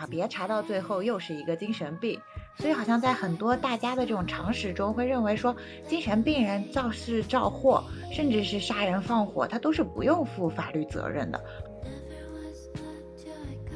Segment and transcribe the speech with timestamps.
[0.00, 2.18] 啊，别查到最后又是一个精神病。
[2.56, 5.54] 所以好像在很多大家的这种常识中，会认为说
[5.86, 11.38] 精神病人肇事肇祸，甚至是杀人放火，他都是不用负法律责任的。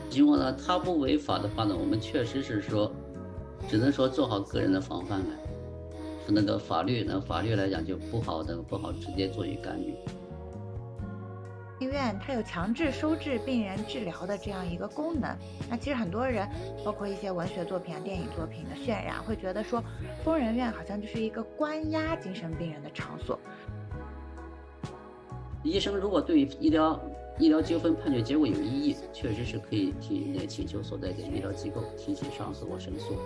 [0.09, 2.91] 情况呢，他不违法的话呢，我们确实是说，
[3.69, 5.27] 只能说做好个人的防范来。
[6.27, 9.95] 那个法律，呢法律来讲就不好，那个不好直接做以干预。
[11.85, 15.37] 医院它有强制收治病人治疗的这样一个功能。
[15.69, 16.49] 那其实很多人，
[16.83, 19.85] 包括一些文学作品啊、电影作品的渲染，会觉得说
[20.25, 23.39] 疯人院好像就是一个关押精神病人的场所。
[25.63, 27.01] 医生如果对医疗
[27.39, 33.17] 医疗纠纷判决结果有异议，确实是可以提那请求所在的医疗机构提起上诉或申诉。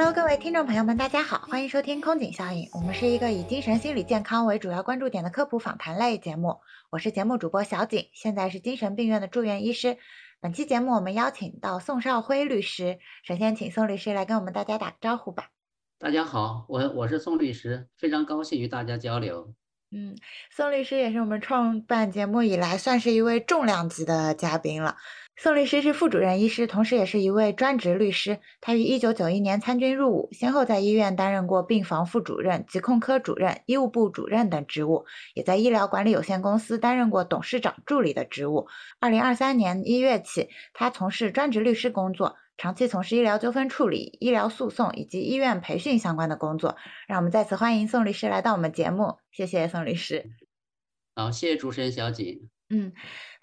[0.00, 2.68] Hello，各位听众朋友们，大家好，欢迎收听空警效应。
[2.72, 6.60] 我们是一个以精神心理健康为主要关注点的科普访谈类节目。
[6.90, 9.96] 我是节目主播小景，现在是精神病院的住院医师。
[10.38, 15.48] 本期节目我们邀请到宋少辉律师，首先请宋律师来跟我们大家打个招呼吧。
[15.98, 19.52] 大家好，我我是宋律师，非常高兴与大家交流。
[19.90, 20.14] 嗯，
[20.50, 24.96] 宋律师也是我们创办节目以来算是一位重量级的嘉宾了。
[25.40, 28.40] 宋律师是副主任医师，同时也是一位专职律师。
[28.60, 38.66] 他于1991年参军入伍，先后在医院担任过病房副主任、疾控科主任、医务部主任等职务，也在医疗管理有限公司担任过董事长助理的职务。
[39.00, 46.76] 2023年1月起，他从事专职律师工作，长期从事医疗纠纷处理、医疗诉讼以及医院培训相关的工作。
[47.06, 50.32] 让我们再次欢迎宋律师来到我们节目，谢谢宋律师。
[51.14, 52.48] 好，谢谢主持人小景。
[52.70, 52.92] 嗯，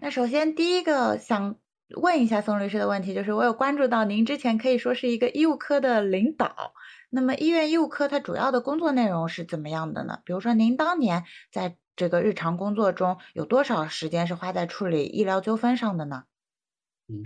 [0.01, 1.55] 那首先第一个想。
[1.95, 6.73] 问一下宋律师的问题，就是我有关注到您之前可以说是一个医务科的领导，
[7.11, 10.19] 那么医院医务科它主要的工作内容是怎么样的呢？
[10.25, 16.23] 比如说您当年在这个日常工作中有多少时间是花在处理医疗纠纷上的呢？
[17.07, 17.23] 嗯，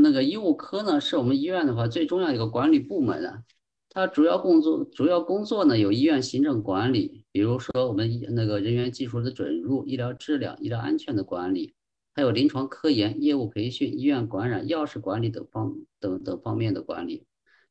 [0.00, 3.42] 那个医务科呢，是我们医院的话最重要一个管理部门啊，
[3.90, 11.74] 它主要工作主要工作呢有医院行政管理，比如说我们那个人员技术的准入、医疗质量、医疗安全的管理。
[12.18, 17.24] 还有临床科研、业务培训、医院感染、药事管理等方等等方面的管理。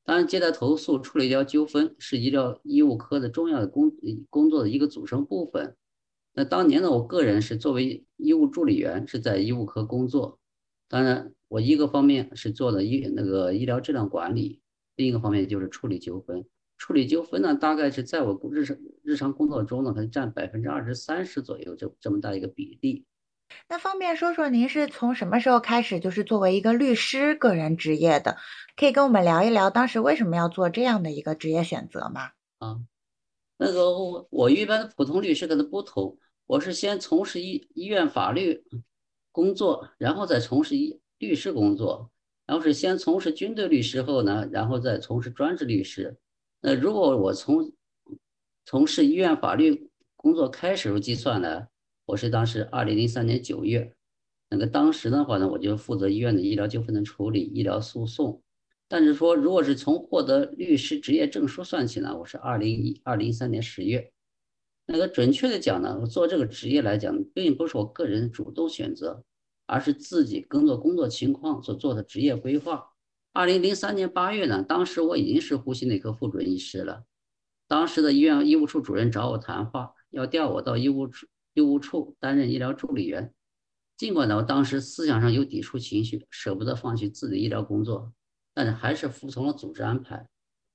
[0.06, 3.92] 当然，接待投诉、处理医疗纠纷是医疗医务科的重要的工
[4.30, 5.76] 工作的一个组成部分。
[6.34, 10.40] 那当年呢，我个人是作为医务助理员，是在医务科工作。
[10.88, 14.62] 当然，我一个方面是做的医那个医疗质量管理，
[14.96, 16.46] 另一个方面就是处理纠纷。
[16.78, 23.04] 处理纠纷呢，大概是在我日常日常工作中呢，可能占百分之二十三十左右，这这么大一个比例。
[23.70, 28.38] 那方便说说您是从什么时候开始就是作为一个律师个人职业的？
[28.76, 32.32] 可以跟我们聊一聊当时为什么要做这样的一个职业选择吗？
[32.60, 32.80] 啊，
[33.58, 38.64] 那个我我一般的普通律师跟他不同，我是先从事医医院法律
[39.32, 42.12] 工作，然后再从事医律师工作，
[42.46, 46.18] 然后是先从事军队律师后呢，然后再从事专职律师。
[46.62, 47.72] 那如果我从
[48.66, 51.68] 从事医院法律工作开始计算呢？
[52.08, 53.94] 我是当时二零零三年九月，
[54.50, 58.42] 那个当时的话呢，我就负责医院的医疗纠纷的处理、医疗诉讼。
[58.88, 64.10] 但是说，如果是从获得律师执业证书算起呢，我是二零一二零一三年十月。
[64.86, 69.26] 那个准确的讲呢，我做这个职业来讲，并不是我个人主动选择，
[69.66, 72.88] 而是自己工作工作情况所做的职业规划。
[73.34, 77.04] 二零零三年八月呢，当时我已经是呼吸内科副主任医师了。
[77.68, 81.28] 当时的医院医务处主任找我谈话，要调我到医务处。
[81.58, 83.34] 医务处担任医疗助理员，
[83.98, 88.14] 尽管呢，我当时思想上有抵触情绪，舍不得放弃自己的医疗工作，
[88.54, 90.30] 但是还是服从了组织安排。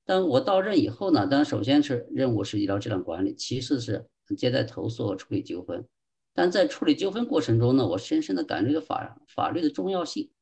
[0.04, 4.04] 但我到任以后呢，当然首先是任务是医疗质量管理，其次是
[4.36, 5.86] 接待投诉和处理纠纷。
[6.34, 10.32] 但在处理纠纷过程中呢，我深深的感觉到法法律的重要性，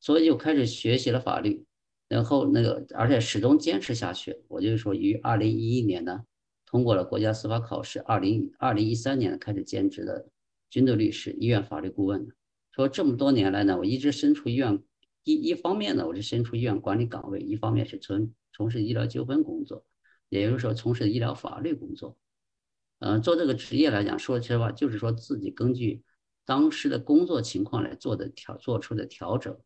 [0.00, 1.64] 所以就开始学习了法律，
[2.08, 4.42] 然后那个而且始终坚持下去。
[4.48, 6.24] 我就说于二零一一年呢。
[6.74, 10.26] 通过了国家司法考试，二零二零一三年开始兼职的
[10.68, 12.26] 军队律师、医院法律顾问。
[12.72, 14.82] 说这么多年来呢，我一直身处医院，
[15.22, 19.86] 一一方面呢，我是身处医院管理岗位，一方面是从从事医疗纠纷工作，
[20.28, 22.18] 也就是说从事医疗法律工作。
[22.98, 26.02] 嗯，做这个职业来讲，说实话，就是说自己根据
[26.44, 29.56] 当时的工作情况来做的调做出的调整。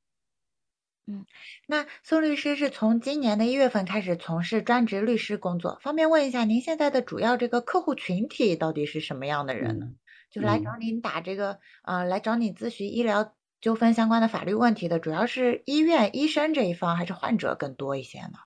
[1.11, 1.25] 嗯，
[1.67, 9.87] 那宋律师是从今年的一月份开始从事专职律师工作，方便问一下，您现在的主要这个客户群体到底是什么样的人呢？
[10.31, 18.39] 就是来找您打这个，呃，来找你咨询医疗纠纷相关的法律问题的，主要是医院医生这一方，还是患者更多一些呢？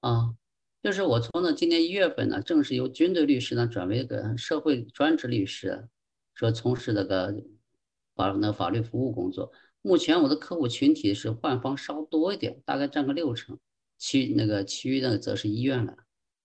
[0.00, 0.34] 啊，
[0.82, 5.88] 就是我从呢今年一月份呢，正式由军队律师呢转为个社会专职律师。
[6.34, 7.34] 说从事那个
[8.16, 9.52] 法那法律服务工作。
[9.82, 13.58] 目前我的客户群体是患方稍多一点，大概占个六成，
[13.98, 15.94] 其那个其余的则是医院了。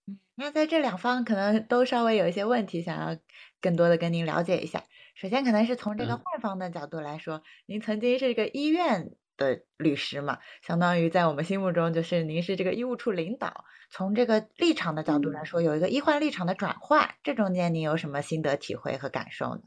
[0.07, 3.19] 嗯，那在这两方可能都稍微有一些问题，想要
[3.59, 4.83] 更多的跟您了解一下。
[5.15, 13.65] 首先，可能是从这个患方的角度来说，您曾经是一个医院的律师嘛，相当于在我们心目中就是您是这个医务处领导。
[13.89, 19.61] 从这个立场的角度来说，有一个医患立场的转换，这中间您有什么心得体会和感受呢？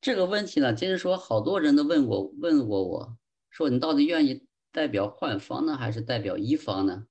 [0.00, 3.18] 这个问题呢，其实说，好多人都问我，问过我
[3.50, 7.06] 说，你到底愿意代表患方呢，还是代表医方呢？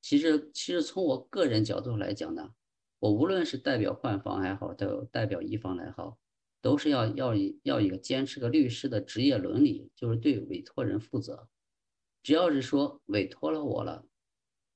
[0.00, 2.50] 其实，其实从我个人角度来讲呢，
[2.98, 6.18] 我无论是代表患方还好，代代表医方来好，
[6.62, 11.48] 都是要要要一个坚持个律师的职业伦理，就是对委托人负责。
[12.22, 14.04] 只要是说委托了我了，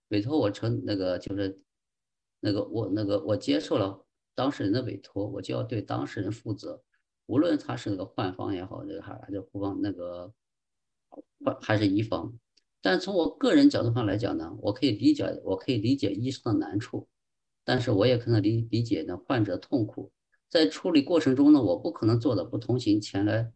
[0.09, 1.61] 委托我成那个就是
[2.41, 4.05] 那个我那个我接受了
[4.35, 6.83] 当事人的委托，我就要对当事人负责。
[7.27, 10.33] 无论他是那个患方也好，这个还是护方那个
[11.45, 12.33] 患还是医方，
[12.83, 17.09] 但从我个人角度上来讲呢，我可以理解，我可以理解医生的难处，
[17.65, 20.13] 但是我也可能理理解呢患者痛苦。
[20.51, 23.51] 在处理过程中呢，我不可能做的不同情前来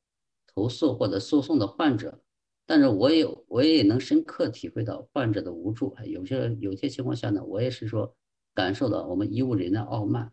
[0.55, 2.20] 投诉或者诉讼的患者，
[2.67, 5.94] 但是我也我也能深刻体会到患者的无助。
[6.06, 8.17] 有些有些情况下呢，我也是说
[8.55, 10.32] 感受到我们医务人员的傲慢。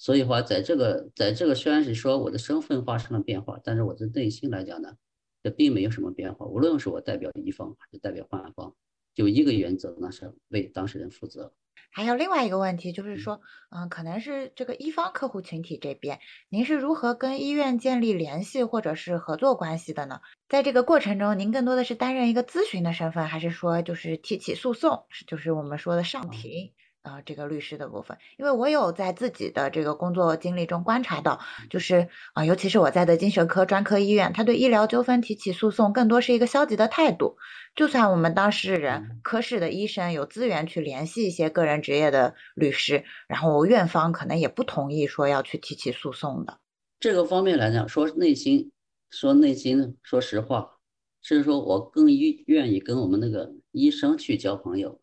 [0.00, 4.94] 所以话，在这个，在这个虽然是说我的身份发生了变化，但是我的内心来讲呢，
[5.42, 6.46] 这并没有什么变化。
[6.46, 8.72] 无论是我代表一方还是代表患方，
[9.12, 11.52] 就一个原则，那是为当事人负责。
[11.90, 13.40] 还有另外一个问题，就是说，
[13.70, 20.20] 嗯，可能是这个一方客户群体这边，您是如何跟医院建立联系或者是合作关系的呢？
[20.48, 26.72] 在这个过程中，您更多的是担任一个咨询的身份，还是说就是提起诉讼，就是我们说的上庭？
[27.02, 31.40] 啊，这个律师的部分，因为我有在自己的这个工作经历中观察到，
[31.70, 37.36] 就是啊，尤其是我在的精神科专科医院，他对医疗纠纷提起诉讼更多是一个消极的态度。
[37.74, 46.58] 就算我们当事人科室的医生有资源去联系一些个人职业的律师，然后院方可能也不同意说要去提起诉讼的。
[46.98, 48.72] 这个方面来讲，说内心
[49.10, 50.78] 说内心说实话，
[51.22, 55.00] 是说我更愿愿意跟我们那个医生去交朋友。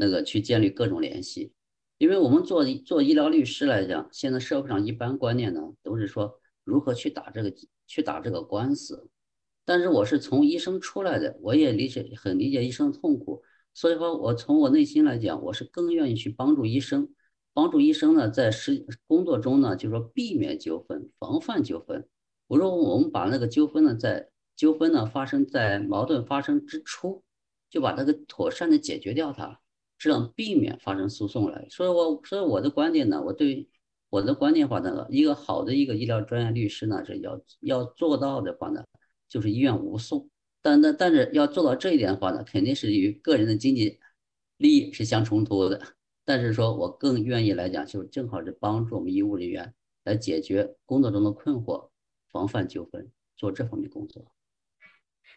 [0.00, 1.52] 那个去建立各种联系，
[1.98, 7.52] 因为我们做做医疗律师来讲，现在社会上一般观念呢都是说如何去打这个
[7.88, 9.10] 去打这个官司，
[9.64, 13.42] 但是我是从医生出来的，我也理解很理解医生的痛苦，
[13.74, 17.08] 所以说我从我内心来讲，我是更愿意去帮助医生，
[17.52, 22.06] 帮助医生呢在实工作中呢，就是说避免纠纷，防范纠纷。
[22.46, 27.24] 我说我们把那个纠纷呢，在纠纷呢发生在矛盾发生之初，
[27.68, 29.60] 就把那个妥善的解决掉它。
[29.98, 33.68] 这样避免发生诉讼来，所以我所以我的观点呢，我对
[34.10, 38.84] 我的观点话呢，一个好的一个医疗专业律师呢，是要要做到的话呢，
[39.28, 40.30] 就是医院无诉。
[40.62, 43.98] 但但但是要做到这一点的话呢，肯定是与个人的经济
[44.56, 45.80] 利益是相冲突的。
[46.24, 49.74] 但是说我更愿意来讲，就是正好是帮助我们医务人员
[50.04, 51.88] 来解决工作中的困惑，
[52.30, 54.24] 防范纠纷，做这方面工作。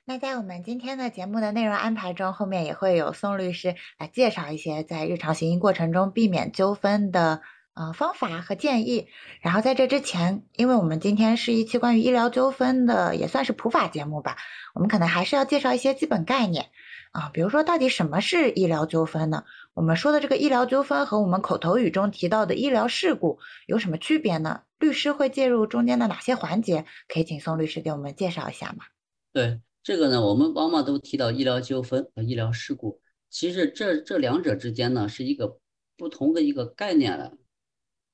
[0.04, 7.42] 那在我们今天的节目的内容安排中，后面也会有宋律师来介绍一些在日常行医过程中避免纠纷的
[7.76, 9.08] 呃方法和建议。
[9.42, 14.38] 然后在这之前，因为我们今天是一期关于医疗纠纷的，也算是普法节目吧，
[14.74, 16.72] 我们可能还是要介绍一些基本概念
[17.12, 19.46] 啊，比如说到底什么是医疗纠纷呢？
[19.76, 24.64] 我们说的这个医疗纠纷和我们口头语中提到的医疗事故有什么区别呢？
[24.80, 26.86] 律师会介入中间的哪些环节？
[27.08, 28.86] 可以请宋律师给我们介绍一下吗？
[29.32, 29.62] 对。
[29.84, 35.58] 这个呢，我们往往都提到医疗纠纷和医疗事故，其实这这两者之间呢是一个
[35.98, 37.38] 不同的一个概念了。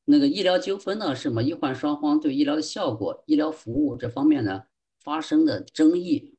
[0.05, 1.43] 那个医疗纠纷呢，是什么？
[1.43, 4.63] 医患双方对医疗的效果、医疗服务这方面呢
[5.03, 6.35] 发生的争议，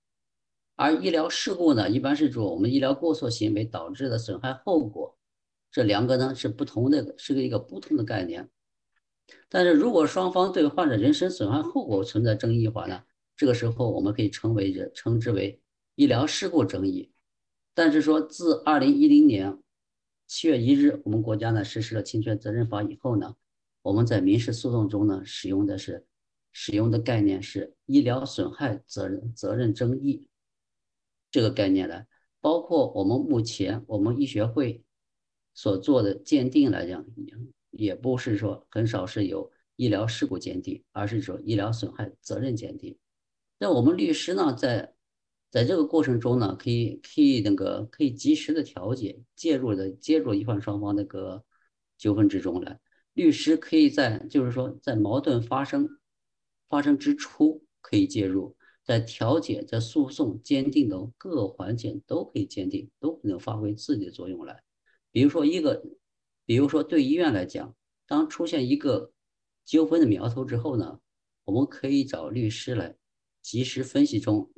[0.77, 5.19] 而医疗事故呢，一般是指我们医疗过错行为导致的损害后果。
[5.71, 8.49] 这两个呢是不同的，是个一个不同的概念。
[9.51, 13.03] 但是如果双方对患者人身损害后果存在争议的话呢？
[13.39, 15.61] 这个时候，我们可以称为这称之为
[15.95, 17.13] 医疗事故争议。
[17.73, 19.57] 但是说，自二零一零年
[20.27, 23.37] 七月一日，我们国家呢实施了侵权责任法以后呢，
[23.81, 26.05] 我们在民事诉讼中呢使用的是
[26.51, 30.27] 使用的概念是医疗损害责任责任争议
[31.31, 32.05] 这个概念呢，
[32.41, 34.83] 包括我们目前我们医学会
[35.55, 37.07] 所做的鉴定来讲，
[37.71, 42.99] 也不是说很少是有医疗事故鉴定，而是说医疗损害责任鉴定。
[43.59, 44.95] 那我们律师呢，在
[45.51, 51.45] 在这个过程中呢，可以可以那个可以及时的调解，介入的介入医患双方那个
[51.97, 52.79] 纠纷之中来。
[53.15, 55.89] 律师可以在就是说在矛盾发生
[56.69, 64.63] 发生之初可以介入，在调解、在诉讼、鉴定的各个环节都可以鉴定，都能发挥自己的作用来。
[65.11, 65.83] 比如说一个，
[66.45, 67.75] 比如说对医院来讲，
[68.07, 69.11] 当出现一个
[69.65, 71.01] 纠纷的苗头之后呢，
[71.45, 72.95] 我们可以找律师来
[73.49, 74.51] 及时分析中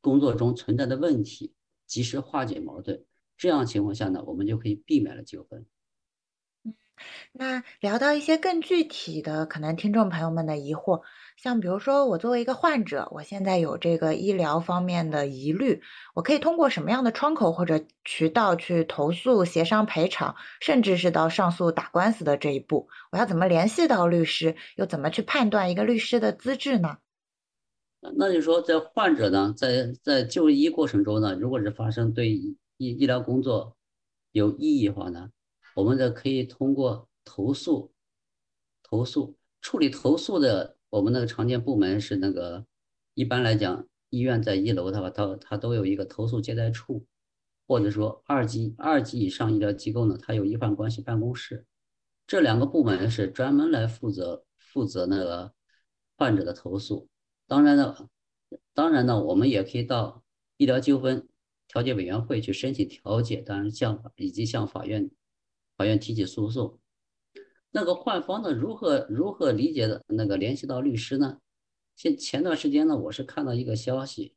[0.00, 1.54] 工作中存在的问题，
[1.86, 3.04] 及时化解矛盾。
[3.36, 5.64] 这样情况下呢，我们就可以避免了纠纷。
[6.64, 6.74] 嗯
[7.30, 11.02] 那聊到一些更具体的，可能听众朋友们的疑惑，
[11.36, 15.80] 像比如说我作为一个患者，我现在有这个医疗方面的疑虑，
[16.12, 22.88] 我可以通过什么样的窗口或者渠道去投诉、协商赔偿，甚至是到上诉打官司的这一步？
[23.12, 24.56] 我要怎么联系到律师？
[24.74, 26.98] 又怎么去判断一个律师的资质呢？
[28.16, 33.76] 那就是说，在患者呢，在在就医过程中呢，如果是发生对医医疗工作
[34.32, 35.30] 有异议的话呢？
[35.76, 37.92] 我们的可以通过投诉，
[38.82, 42.66] 投诉处理投诉的，我们那个常见部门是那个，
[43.14, 47.06] 一般来讲，医院在一楼的话，它它都有一个投诉接待处，
[47.68, 51.64] 或者说二级二级以上医疗机构呢，它有医患关系办公室，
[52.26, 55.54] 这两个部门是专门来负责负责那个
[56.18, 57.08] 患者的投诉。
[57.46, 58.08] 当然呢，
[58.72, 60.24] 当然呢，我们也可以到
[60.56, 61.28] 医疗纠纷
[61.66, 65.10] 调解委员会去申请调解，当然向以及向法院。
[65.74, 66.78] 法院提起诉讼，
[67.70, 68.52] 那个患方呢？
[68.52, 70.04] 如何如何理解的？
[70.06, 71.38] 那个联系到律师呢？
[71.96, 74.34] 前前段时间呢，我是看到一个消息，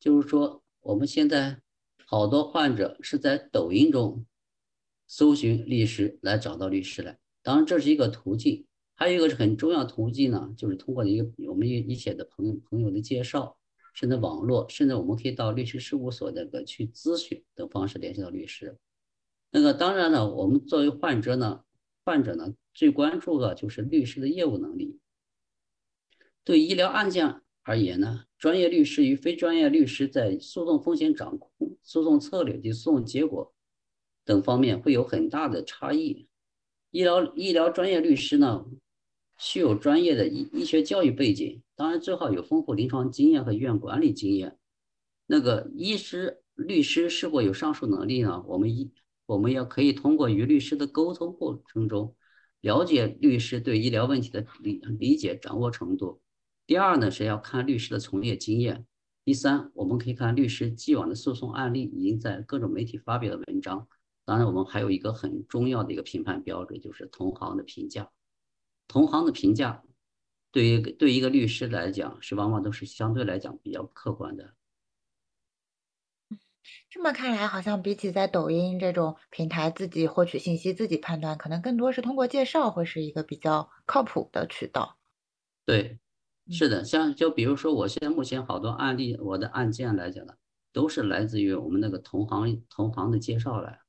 [0.00, 1.60] 就是说我们现在
[2.06, 4.24] 好多患者是在抖音中
[5.06, 7.18] 搜寻律师来找到律师来。
[7.42, 8.66] 当然这是一个途径，
[9.00, 13.56] 还有一个是很重要途径呢，就是通过一个我们一一些的朋友朋友的介绍，
[13.94, 18.76] 甚至网络，甚至我们可以到律师事务所那个去咨询等方式联系到律师。
[19.52, 21.62] 那个当然了，我们作为患者呢，
[22.04, 24.98] 患者呢最关注的就是律师的业务能力。
[26.42, 33.54] 对医疗案件而言呢，专业律师与非专业律师在诉讼风险掌控、诉讼策略及诉讼结果
[34.24, 36.26] 等方面会有很大的差异。
[36.90, 38.64] 医疗医疗专业律师呢，
[39.38, 44.58] 需有专业的医医学教育背景，当然最好有丰富临床经验和医院管理经验。
[45.26, 48.42] 那个医师、律师是否有上述能力呢？
[48.48, 48.92] 我们医
[49.26, 52.16] 我们要可以通过与律师的沟通过程中，
[52.60, 56.20] 了解律师对医疗问题的理理解掌握程度。
[56.66, 58.86] 第二呢，是要看律师的从业经验。
[59.24, 63.86] 第三，我们可以看律师既往的诉讼案例，已经在各种媒体发表的文章。
[64.24, 68.10] 当然，我们还有一个很重要的一个评判标准，就是同行的评价。
[68.88, 69.84] 同行的评价，
[70.50, 74.54] 对于对一个律师来讲，是往往都是相对来讲比较客观的。
[76.90, 84.98] 这么看来，好像比起在抖音这种平台自己获取信息、自己判断，可能更多是通过介绍，会是一个比较靠谱的渠道。
[85.64, 85.98] 对，
[86.50, 90.34] 是的，像就比如说，我现在目前好多案例，我的案件来讲呢，
[90.72, 93.80] 都是来自于我们那个同行同行的介绍来。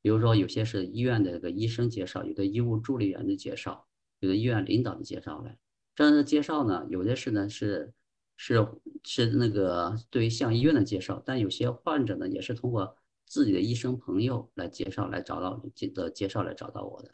[0.00, 3.86] 比如说，有些是医院的那个医生介绍，有的医务助理员的介绍，
[4.20, 5.56] 有的医院领导的介绍来。
[5.94, 7.92] 这样的介绍呢，有的是呢是。
[8.36, 8.66] 是
[9.04, 15.62] 是那个对于向医院的介绍，但有些患者呢也是通过自己的医生朋友来介绍来找到
[15.94, 17.12] 的介绍来找到我的。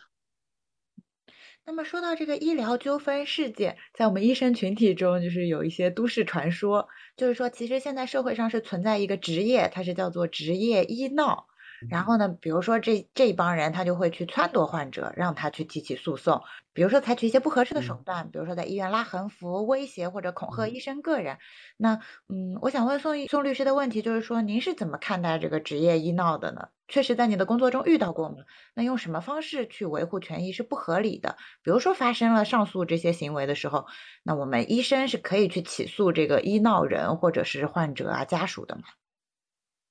[1.67, 6.89] 那么说到这个医疗纠纷事件，在我们医生群体中，就是有一些都市传说，
[7.19, 11.49] 就是说其实现在社会上是存在一个职业，它是叫做职业医闹。
[11.89, 16.43] 然后呢，比如说这这帮人，他就会去撺掇患者，让他去提起诉讼。
[16.73, 21.39] 比如说采取一些不合适的手段，比如说在医院拉横幅、威胁或者恐吓医生个人。
[21.77, 21.97] 那
[22.29, 26.69] 嗯，我想问宋宋律师的问题就是说，您是怎么看待这个职业医闹的呢？
[26.89, 28.37] 确实在你的工作中遇到过吗？
[28.75, 31.37] 那用什么方式去维护权益是不合理的？
[31.63, 33.87] 比如说发生了上诉这些行为的时候，
[34.23, 38.83] 那我们医生是可以去起诉这个医闹人或者是患者啊家属的吗？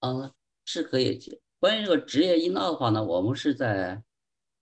[0.02, 0.34] 嗯，
[0.66, 1.20] 是可以。
[1.60, 4.02] 关于这个职业医闹的话呢，我们是在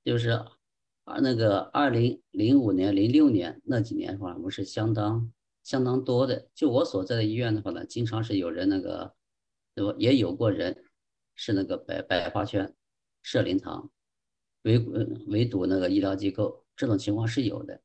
[0.04, 5.32] 就是啊那个二零零五年、零六年那几年的话，我们是相当
[5.64, 6.50] 相当多的。
[6.56, 9.14] 就我所在的医院的话呢，经常是有人那个，
[9.76, 9.94] 对吧？
[10.00, 10.86] 也有过人
[11.36, 12.74] 是那个百百花圈
[13.22, 13.92] 设灵堂
[14.64, 14.80] 围
[15.28, 17.80] 围堵那个医疗机构，这种情况是有的。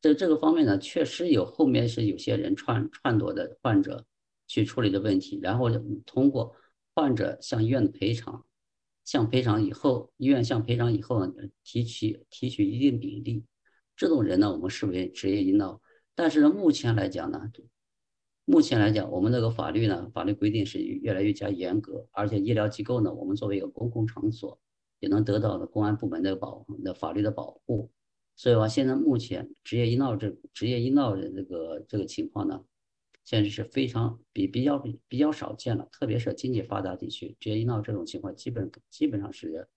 [0.00, 4.04] 在这个方面呢，确实有后面是有些人串串夺的患者
[4.48, 5.70] 去处理的问题，然后
[6.04, 6.56] 通过
[6.92, 8.44] 患者向医院的赔偿。
[9.08, 11.32] 向赔偿以后，医院向赔偿以后呢，
[11.64, 13.42] 提取提取一定比例，
[13.96, 15.80] 这种人呢，我们视为职业医闹。
[16.14, 17.40] 但是呢，目前来讲呢，
[18.44, 24.60] 目前来讲，我们这个法律呢，法律规定是越来越加严格，而且医疗机构呢，我们作为一个公共场所，
[25.00, 27.90] 也能得到的公安部门的保的法律的保护。
[28.36, 32.62] 所以话，现在目前职业医闹这职业医闹的这个这个情况呢，
[33.28, 39.68] 现在是非常比比较比比较少见了，特别是经济发达地区，职业医闹这种情况基本基本上是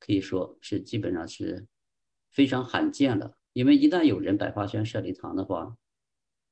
[0.00, 1.64] 可以说是基本上是
[2.32, 3.36] 非常罕见了。
[3.52, 5.76] 因为一旦有人百花轩设立堂的话，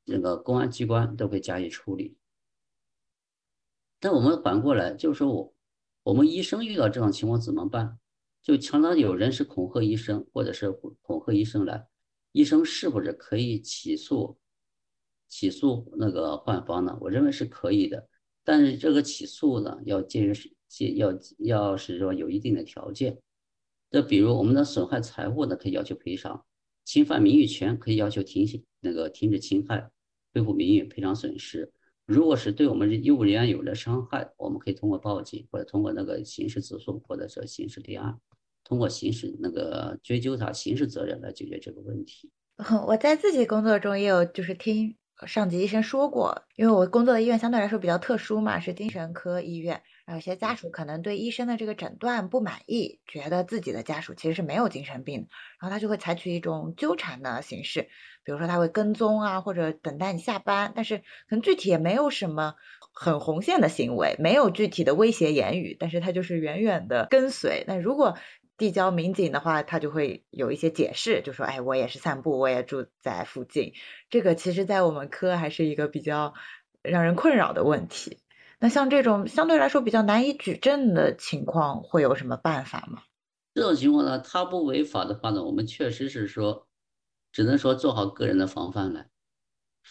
[0.05, 2.17] 那个公安机关都会加以处理。
[3.99, 5.53] 但我们反过来就是说我
[6.05, 7.99] 我们医生遇到这种情况怎么办？
[8.41, 11.89] 就常常有人是恐吓医生，或者是恐吓医生来，
[12.31, 14.39] 医生是不是可以起诉
[15.29, 16.97] 起诉那个患方呢？
[17.01, 18.09] 我认为是可以的，
[18.45, 20.33] 但是这个起诉呢，要建
[20.69, 23.19] 建要要是说有一定的条件。
[23.91, 26.45] 就比如我们的损害财物呢，可以要求赔偿；
[26.85, 28.47] 侵犯名誉权可以要求停
[28.81, 29.91] 那个停止侵害，
[30.35, 31.73] 恢复名誉，赔偿损失。
[32.05, 38.17] 如果是对我们医务人员有了伤害，我们可以通过报警，或者通过那个刑事自诉，或者说刑事立案。
[38.63, 42.31] 通过刑事那个追究他刑事责任来解决这个问题。
[42.89, 49.83] 我在自己工作中也有，就是听上级医生说过，因为我工作的医院相对来说比较特殊嘛，是精神科医院。
[50.13, 55.27] 有些家属可能对医生的这个诊断不满意，觉得自己的家属其实是没有精神病，
[55.61, 57.89] 然后他就会采取一种纠缠的形式，
[58.25, 62.55] 比如说他会跟踪啊，或者等待你下班，但是可能具体也没有什么
[62.93, 67.65] 很红线的行为，没有具体的威胁言语，但是他就是远远的跟随。
[67.67, 68.17] 那如果
[68.57, 73.73] 递交民警的话，他就会有一些解释，就说：“哎，我也是散步，我也住在附近。”
[74.11, 76.35] 这个其实，在我们科还是一个比较
[76.83, 78.19] 让人困扰的问题。
[78.59, 83.03] 那像这种相对来说比较难以举证的情况，会有什么办法吗？
[83.55, 86.67] 这种情况呢，他不违法的话呢，我们确实是说，
[87.33, 89.09] 只能说做好个人的防范来。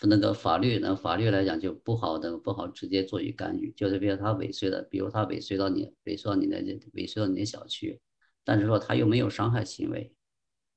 [0.02, 3.72] 那个法律，那法律来讲就不好的，不好直接做于干预。
[3.72, 6.58] 就是比如他尾随的，比如他尾随到你，尾随到你的，
[6.94, 8.02] 尾随到你的小区。
[8.46, 10.10] 但是说他又没有伤害行为，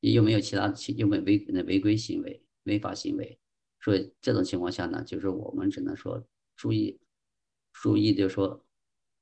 [0.00, 3.38] 又没有其他其又没违那违规行为、违法行为，
[3.80, 6.26] 所以这种情况下呢，就是我们只能说
[6.56, 6.98] 注意，
[7.72, 8.64] 注意就是说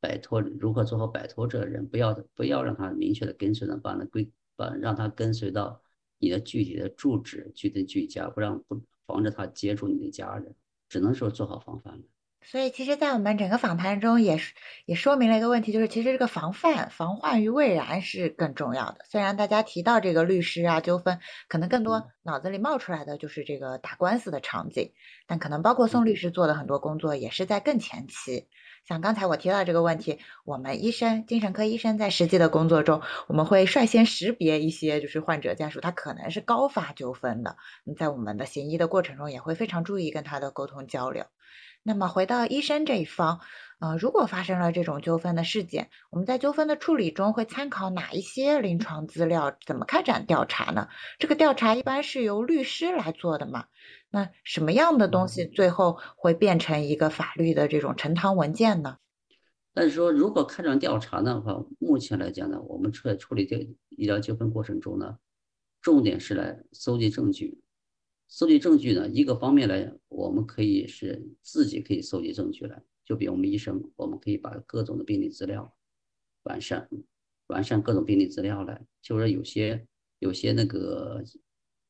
[0.00, 5.82] 摆脱如何做好摆脱这个人，不要不要让他明确的跟随的把那规把让他跟随到
[6.18, 10.54] 你的具体的住址、具体居家，不让不防止他接触你的家人，
[10.88, 12.04] 只能说做好防范了。
[12.48, 14.54] 所以，其实，在我们整个访谈中，也是
[14.84, 18.98] 也说明了一个问题，就是其实这个防范、防患于未然是更重要的。
[19.10, 24.92] 虽然大家提到这个律师啊纠纷，可能更多脑子里冒出来的就是这个打官司的场景，
[25.26, 28.46] 但可能包括宋律师做的很多工作，也是在更前期。
[28.84, 37.56] 像刚才我提到这个问题，我们医生、精神科医生在实际的工作中，我们会率先识别一些就是患者家属，他可能是高发纠纷的，
[37.98, 41.24] 在我们的行医的过程中，也会非常注意跟他的沟通交流。
[41.88, 43.38] 那么回到医生这一方，
[43.78, 49.56] 呃，如果发生了这种纠纷的事件，我们在纠纷的处理中会参考哪一些临床资料？
[49.64, 50.88] 怎么开展调查呢？
[51.20, 53.66] 这个调查一般是由律师来做的嘛？
[54.10, 58.96] 那什么样的东西最后会变成一个法律的这种呈堂文件呢？
[59.72, 63.58] 但是说，如果开展调查的话，目前来讲呢，我们在处理这
[63.90, 65.18] 医疗纠纷过程中呢，
[65.80, 67.60] 重点是来搜集证据。
[68.28, 75.72] 搜集证据呢，一个方面来，我们可以是自己可以搜集证据来，就比我们医生，我们可以把各种的病例资料
[76.42, 76.88] 完善，
[77.46, 79.86] 完善各种病例资料来，就是有些
[80.18, 81.22] 有些那个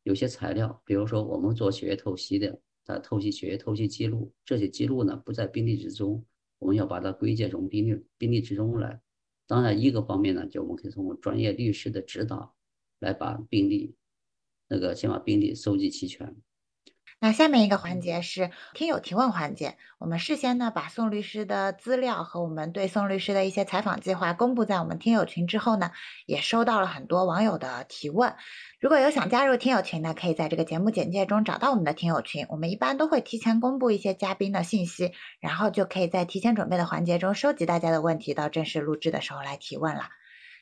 [0.03, 6.22] 有些材料，比如说我们做血液透析的，它透析血液透析记录，这些记录呢不在病例之中，
[6.59, 9.01] 我们要把它归结成病例病例之中来。
[9.46, 12.55] 当然，一个方面呢，就我们可以通过专业律师的指导
[13.01, 13.94] 来把病例。
[14.68, 16.37] 那个先把病例收集齐全。
[17.18, 19.79] 那下面一个环节是听友提问环节。
[19.98, 25.92] 我们事先呢把宋律师的资料和我们对宋律师的一些采访计划公布在我们听友群之后呢，
[26.26, 28.35] 也收到了很多网友的提问。
[28.81, 32.44] 如果有想加入听友群的，可以在这个节目简介中找到我们的听友群。
[32.50, 40.11] 我们一般都会提前公布一些嘉宾的信息，然后就可以在提前准备的环节中收集大家的问题，到正式录制的时候来提问了。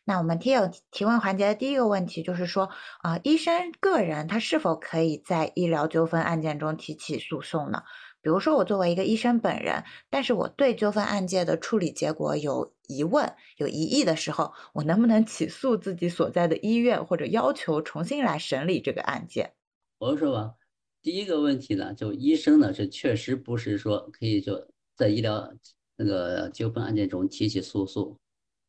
[0.06, 2.68] 那我们听友提问环节的第一个问题就是说，
[3.00, 7.82] 啊，医生个人他是否可以在医疗纠纷案件中提起诉讼呢？
[8.20, 19.54] 比如说我作为一个医生本人，但是我对纠纷案件的处理结果有疑问、有疑义的时候，我能不能起诉自己所在的医院，或者要求重新来审理这个案件？
[19.98, 20.54] 我说吧，
[21.00, 25.50] 第一个问题呢，就医生呢是确实不是说可以就在医疗
[25.96, 28.18] 那个纠纷案件中提起诉讼。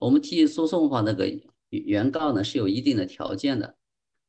[0.06, 1.28] 我们提起诉讼的话，那个
[1.70, 3.76] 原告呢是有一定的条件的。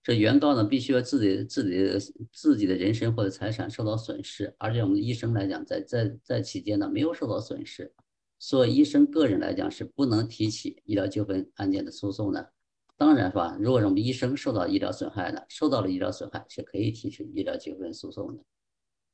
[0.03, 7.93] 这原告呢必须要自己自己自己的人身或者财产受到损失，而且我们医生来讲，在在在期间呢没有受到损失，
[8.39, 12.53] 所以医生个人来讲是不能提起医疗纠纷案件的诉讼的。
[12.97, 13.59] 当然是吧？
[13.61, 18.43] 如果我们医生受到医疗损害了，受到了医疗损害是可以提起医疗纠纷诉讼的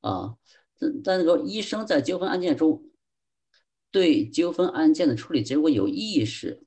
[0.03, 0.37] 啊。
[0.79, 2.85] 但但是说医生在纠纷案件中
[3.92, 6.64] 对纠纷案件的处理结果有异议时，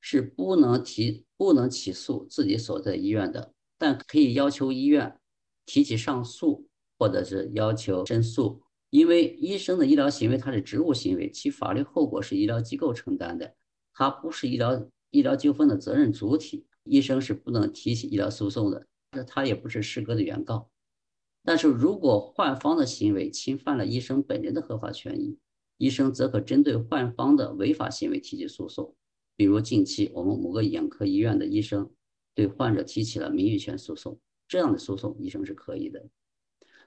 [0.00, 5.20] 是不能提不能起诉自己所在医院的，但可以要求医院
[5.64, 6.66] 提起上诉，
[6.98, 8.62] 或者是要求申诉。
[8.90, 13.54] 因为医生的医疗行为它是职务行为，其法律后果是医疗机构承担的，
[13.94, 14.88] 它不是医疗。
[15.10, 20.68] 医疗纠纷的责任主体，医生是不能提起医疗诉讼的，那他也不是适格的原告。
[21.42, 25.38] 但是如果患方的行为侵犯了医生本人的合法权益，
[25.76, 28.94] 医生则可针对患方的违法行为提起诉讼。
[29.36, 31.90] 比如近期我们某个眼科医院的医生
[32.34, 36.08] 对患者提起了名誉权诉讼，这样的诉讼医生是可以的。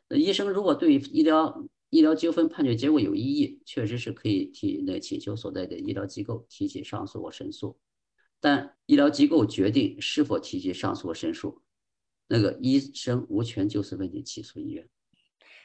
[0.07, 7.77] 那医生如果对医疗医疗纠纷判决结果有异议，确实是可以提那请求所在的医疗机构提起上诉或申诉。
[8.39, 11.61] 但医疗机构决定是否提起上诉或申诉，
[12.27, 14.87] 那个医生无权就此问题起诉医院。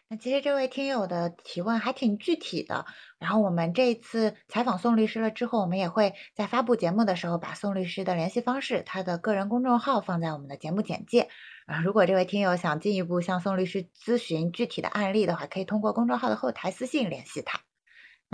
[0.08, 2.84] 那其实这位听友的提问还挺具体的。
[3.18, 11.28] 然后我们这一次采访宋律师了之后，我们也会在发布节目的时候把宋律师的联系方式、他的个人公众号放在我们的节目简介。
[11.66, 17.60] 啊，如果这位听友想进一步向宋律师咨询具体的案例的话，可以通过公众号的后台私信联系他。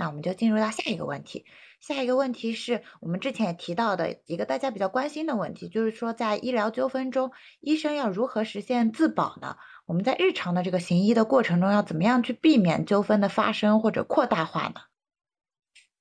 [0.01, 1.45] 那我们就进入到下一个问题。
[1.79, 9.57] 下一个问题是我们之前也提到的一个大家比较关心的问题，就是说在医疗纠纷中，医生要如何实现自保呢？
[9.85, 14.81] 我们在日常的这个行医的过程中，要怎么样去避免纠纷的发生或者扩大化呢？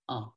[0.06, 0.32] 啊，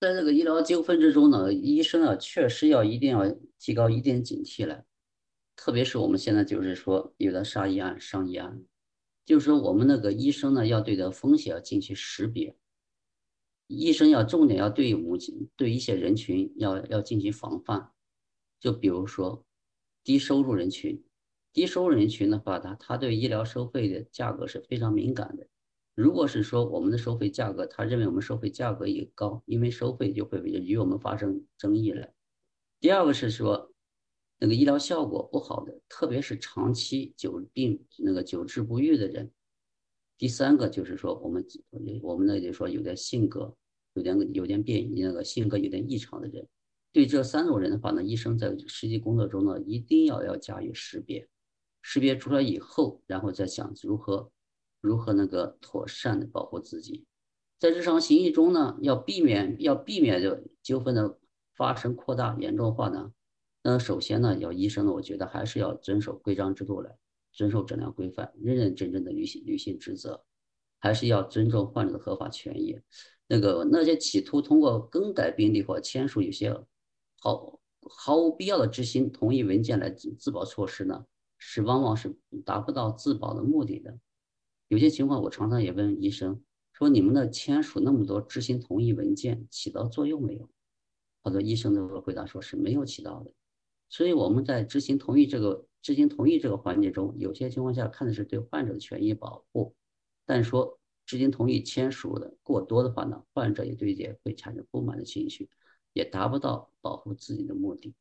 [0.00, 3.24] 在这个医疗纠纷之中呢，医生啊确实要一定要
[3.58, 4.84] 提高一定警惕来，
[5.56, 8.60] 特别是我们现在就是说有的杀医案、伤医案，
[9.28, 12.56] 就是说我们那个医生呢要对的风险要进行识别。
[13.66, 17.90] 医生要重点要对母亲对一些人群要要进行防范，
[18.58, 19.44] 就比如说
[20.02, 21.04] 低收入人群，
[21.52, 25.46] 低收入人群的话，他他对医疗收费的价格是非常敏感的。
[25.94, 32.08] 如果是说我们的收费价格，他认为我们收费价格也高，因为收费就会与我们发生争议了。
[32.80, 33.67] 第二个是说
[34.38, 39.30] 那个医疗效果不好的，特别是长期久病那个久治不愈的人。
[40.16, 41.44] 第三个就是说，我们
[42.02, 43.54] 我们那就说有点性格
[43.94, 46.46] 有点有点变异，那个性格有点异常的人，
[46.92, 51.28] 对这三种人的话呢，医生在实际工作中呢，一定要要加以识别，
[51.82, 54.30] 识别出来以后，然后再想如何
[54.80, 57.04] 如何那个妥善的保护自己，
[57.58, 61.18] 在日常行医中呢，要避免要避免这纠纷的
[61.54, 63.12] 发生扩大严重化呢，
[63.70, 66.96] 那首先呢，要医生呢，我觉得还是要遵守规章制度来。
[67.34, 70.24] 遵守诊疗规范，认认真真的履行履行职责，
[70.78, 72.80] 还是要尊重患者的合法权益。
[73.26, 76.58] 那个那些企图通过更改病历或签署有些
[77.20, 81.04] 毫毫无必要的执行同意文件来自自保措施呢，
[81.36, 83.98] 是往往是达不到自保的目的的。
[84.68, 90.48] 有些情况，我常常也问医生说：“你们的签署那么多执行同意文件，起到作用没有？”
[91.22, 93.30] 好多医生的回答说是没有起到的。
[93.88, 95.64] 所以我们在执行同意这个。
[95.80, 99.74] 执行同意这个环节中，有些情况下看的是对患者的权益保护，
[100.26, 105.48] 但说执行同意签署的过多的话呢，患者也对也会产生不满的情绪，
[105.92, 107.94] 也达不到保护自己的目的。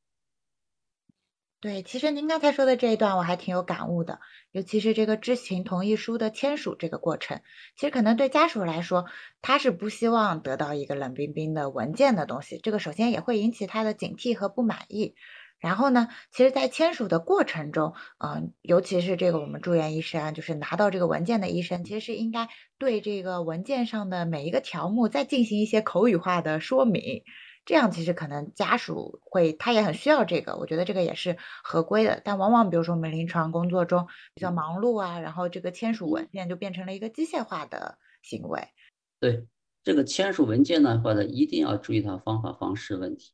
[1.61, 4.19] 对，其实您刚才说的这一段我还挺有感悟的，
[4.51, 7.41] 尤其是这个知情同意书的签署这个过程，
[7.75, 9.05] 其实可能对家属来说，
[9.41, 15.15] 他是不希望得到一个冷冰冰的文件的东西，这个首先也会引起他的警惕和不满意。
[15.59, 27.23] 然后呢，其实，在签署的过程中，嗯，尤其是这个我们住院医生啊，就是拿到这个文件的医生，其实是应该对这个文件上的每一个条目再进行一些口语化的说明，
[27.65, 32.21] 这样其实可能家属会，他也很需要这个，我觉得这个也是合规的。
[32.23, 38.61] 但往往比如说我们临床工作中比较忙碌啊，然后这个签署文件就变成了一个机械化的行为。
[39.19, 39.47] 对
[39.83, 43.31] 这个签署文件的话呢，一定要注意它方法方式问题，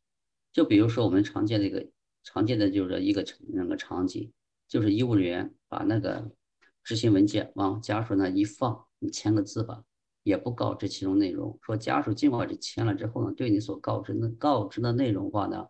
[0.54, 1.86] 就比如说我们常见的一个。
[2.24, 4.32] 常见的就是一个那个场景，
[4.68, 6.32] 就是医务人员把那个
[6.84, 9.84] 执行文件往家属那一放，你签个字吧，
[10.24, 11.58] 也不告知其中内容。
[11.62, 15.68] 说家属尽管是签了之后呢，对你所告知的告知的内容话呢，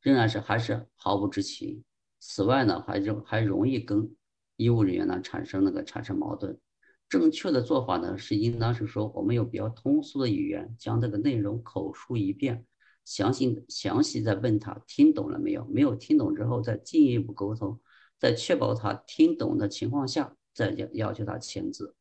[0.00, 1.84] 仍然是还是毫不知情。
[2.18, 4.14] 此外呢，还容还容易跟
[4.56, 6.58] 医务人员呢产生那个产生矛盾。
[7.08, 12.64] 正确的做法呢，是应当是说，我们有比较通俗的语言，将这个内容口述一遍。
[13.10, 15.64] 详细详细再问他听懂了没有？
[15.64, 17.80] 没有听懂之后再进一步沟通，
[18.20, 21.96] 在确保他听懂的情况下，再要要求他签字。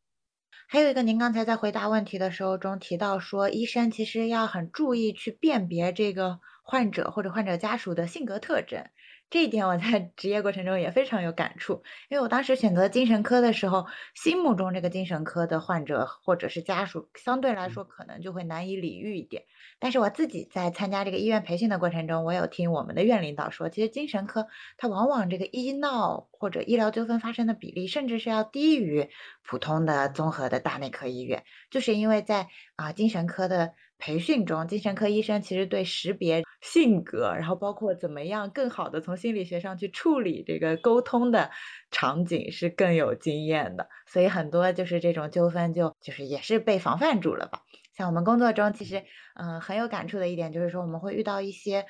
[0.68, 8.86] 还有一个，您刚才在回答问题的时候中提到说，医生其实要很注意去辨别这个患者或者患者家属的性格特征。
[9.30, 19.44] 这一点我在 职业过程中也非常有感触，因为我当时选择精神科的时候，心目中这个精神科的患者或者是家属相对来说可能就会难以理喻一点。
[19.80, 29.10] 但是我自己在参加这个医院培训的过程中，我有听我们的院领导说，其实精神科它往往这个医闹或者医疗纠纷发生的比例，甚至是要低于
[29.44, 33.74] 普通的综合的大内科医院，就是因为在啊精神科的。
[34.02, 41.52] 培训中，精神科医生其实对识别性格，然后包括怎么样更好的从心理学上去处理这个沟通的
[41.92, 47.62] 场景是更有经验的，所以很多就是这种纠纷就就是也是被防范住了吧。
[47.96, 49.04] 像我们工作中，其实
[49.36, 51.86] 嗯很有感触的一点就是说，我们会遇到一些。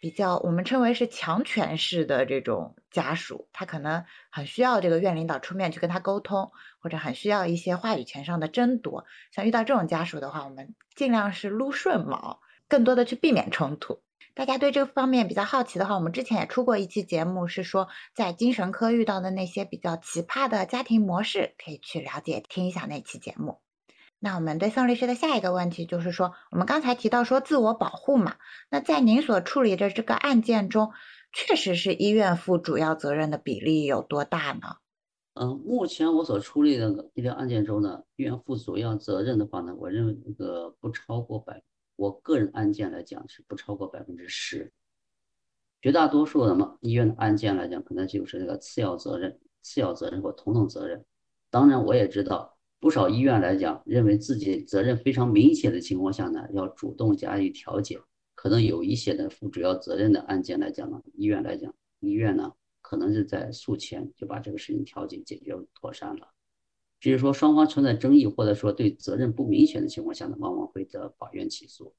[0.00, 9.06] 比较我们称为是强权式的这种家属，他可能很需要这个院领导出面去跟他沟通，或者很需要一些话语权上的争夺。
[9.32, 14.00] 像遇到这种家属的话，我们尽量是撸顺毛，更多的去避免冲突。
[14.34, 23.58] 大家对这方面比较好奇的话，我们之前也出过一期节目，是说在精神科遇到的那些比较奇葩的家庭模式，可以去了解听一下那期节目。
[24.20, 28.36] 那我们对宋律师的下一个问题就是说，我们刚才提到说自我保护嘛，
[28.68, 30.92] 那在您所处理的这个案件中，
[31.32, 34.76] 确实是医院负主要责任的比例有多大呢？
[35.34, 41.62] 嗯，目前我所处理的医疗案件中呢，医院负主要责任的话呢，我认为那个不超过百，
[41.98, 44.72] 我个人案件来讲是不超过百分之十，
[45.82, 51.04] 绝大多数的嘛医院的案件来讲，可能就是那个次要责任、次要责任或同等责任。
[51.50, 52.56] 当然，我也知道。
[52.78, 58.00] 不少医院来讲，认为自己责任非常明显的情况下呢，要主动加以调解。
[58.36, 66.28] 可能有一些的负主要责任的案件来讲呢，医院来讲，医院呢可能是在诉前就把这个事情调解解决妥善了。
[67.00, 71.94] 至于说双方存在争议或者说对责任不明显的情况下呢，往往会在法院起诉。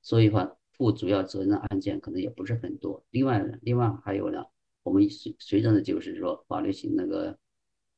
[0.00, 3.04] 所以话负主要责任案件可能也不是很多。
[3.10, 4.44] 另外，另外还有呢，
[4.82, 7.38] 我们随随着呢就是说法律性那个。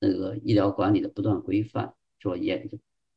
[0.01, 2.69] 那个医疗管理的不断规范，说也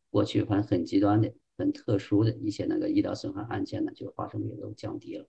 [0.10, 5.26] 过去反正很极端的、很特殊的一些那个医疗损害案件呢，就发生率都降低了。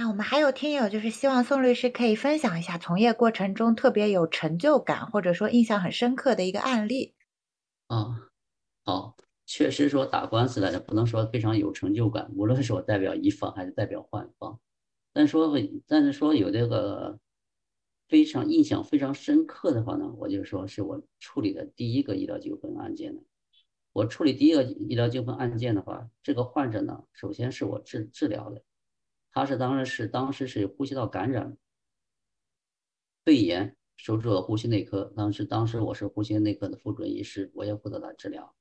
[0.00, 7.16] 那我们还有听友就是希望宋律师可以分享一下从业过程中特别有成就感或者说印象很深刻的一个案例。
[7.88, 8.30] 啊，
[8.84, 14.60] 好，确实说打官司来讲，不能说非常有成就感，无论是我代表乙方还是代表患方，
[15.12, 15.52] 但说
[15.88, 17.18] 但是说有这个。
[18.08, 23.20] 非常印象非常深刻的话呢，我就说是我处理的第一个医疗纠纷案件呢。
[23.92, 28.62] 我处理第一个医疗纠纷案件的话，这个患者呢，首先是我治治疗的，
[29.32, 31.56] 他是当时是当时是呼吸道感染，
[33.24, 38.54] 肺炎，手术呼吸内科，当时当时我是呼吸内科的副主任医师，我也负责他治疗。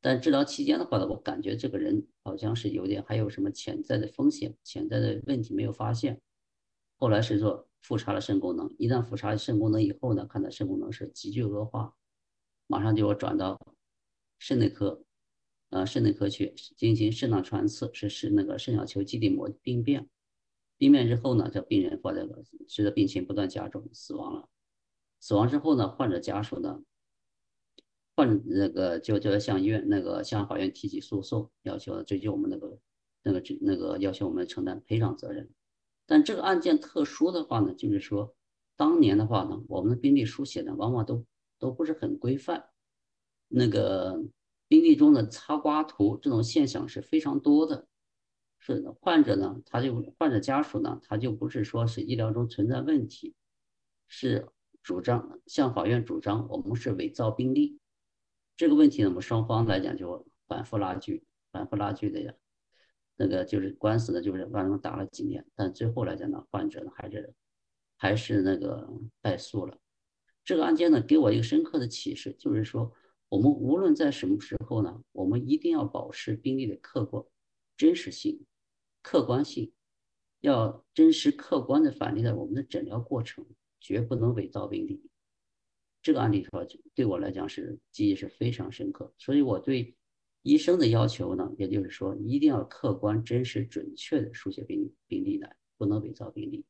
[0.00, 6.20] 但治疗期间的话呢，我感觉这个人好像是有点还有什么潜在的风险、潜在的问题没有发现，
[6.98, 7.68] 后来是做。
[7.84, 11.94] 复查了肾功能，一旦复查肾功能以后呢，看到肾功能是急剧恶化，
[12.66, 13.60] 马上就要转到
[14.38, 15.03] 肾内科，
[15.74, 20.08] 呃，肾内科去进行肾脏穿刺，是是那个肾小球基底膜病变，
[20.78, 24.48] 病变之后呢，这病人或者随着病情不断加重，死亡了。
[25.18, 26.80] 死亡之后呢，患者家属呢，
[28.14, 32.78] 患那个就就要向医院那个向法院提起诉讼，要求追究我们那个
[33.24, 35.50] 那个那个要求我们承担赔偿责任。
[36.06, 38.32] 但这个案件特殊的话呢，就是说，
[38.76, 41.26] 当年的话呢，我们的病历书写呢，往往都
[41.58, 42.64] 都不是很规范。
[43.48, 44.22] 那个
[44.68, 47.86] 病例中的擦刮图这种现象是非常多的。
[48.58, 53.34] 是的，患者呢，他就患者家属呢，他就不是说是医疗中存在问题，
[54.08, 54.48] 是
[54.82, 57.78] 主张向法院主张我们是伪造病例。
[58.56, 62.32] 这个问题呢，我们双方来讲就反复拉锯，反复拉锯的呀。
[63.16, 67.34] 那个就是官司呢，就是反正打了几年，但最后来讲呢，患者呢还是
[67.96, 68.88] 还是那个
[69.20, 69.76] 败诉了。
[70.42, 72.90] 这个案件呢，给我一个深刻的启示，就是说，
[73.34, 77.24] 我们无论在什么时候呢，我们一定要保持病例的客观、
[77.76, 78.46] 真实性、
[79.02, 79.72] 客观性，
[80.38, 83.44] 要真实客观的反映在我们的诊疗过程，
[83.80, 85.02] 绝不能伪造病例。
[86.00, 89.96] 这个案例说对我来讲是记忆是非常深刻，所以我对。
[90.46, 96.62] 医生的要求呢，也就是说，一定要客观、真实、准确的书写病病例来，不能伪造病历。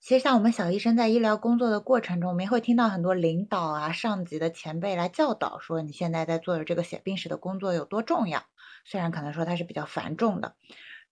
[0.00, 8.44] 其实，像我们小医生在医疗工作的过程中，我们也会听到很多领导啊、上级的前辈来教导，说你现在在做的这个写病史的工作有多重要。
[8.84, 10.56] 虽然可能说它是比较繁重的，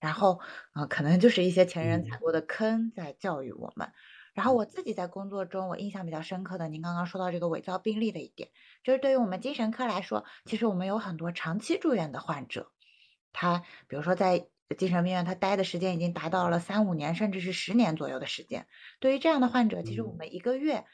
[0.00, 0.40] 然后
[0.72, 3.92] 啊，可能就是一些前人踩过的坑在教育我们。
[4.34, 8.50] 然后我自己在工作中，我印象比较深刻的，您刚刚说到这个伪造病历的一点，
[8.84, 12.70] 就是对于我们精神科来说，其实我们有很多长期住院的患者，
[13.32, 18.66] 他比如说在精神病院他待的时间已经达到了三五年，甚至是十年左右的时间。
[19.00, 20.84] 对于这样的患者，其实我们一个月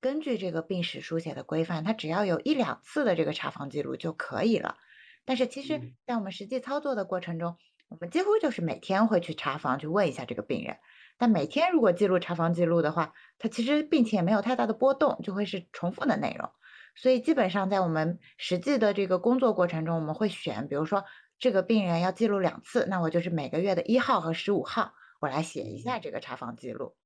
[0.00, 4.76] 根据这个病史书写的规范，他只要有一两次的这个查房记录就可以了。
[5.24, 7.56] 但是其实，在我们实际操作的过程中，
[7.88, 10.76] 我们几乎就是每天会去查房去问一下这个病人。
[11.16, 16.50] 但每天如果记录查房记录的话，他其实病情也没有太大的波动，就会是重复的内容。
[16.96, 21.04] 所以基本上在我们实际的这个工作过程中，我们会选，比如说
[21.38, 26.96] 这个病人要记录两次，那我就是每个月的一号和十五号，我来写一下这个查房记录。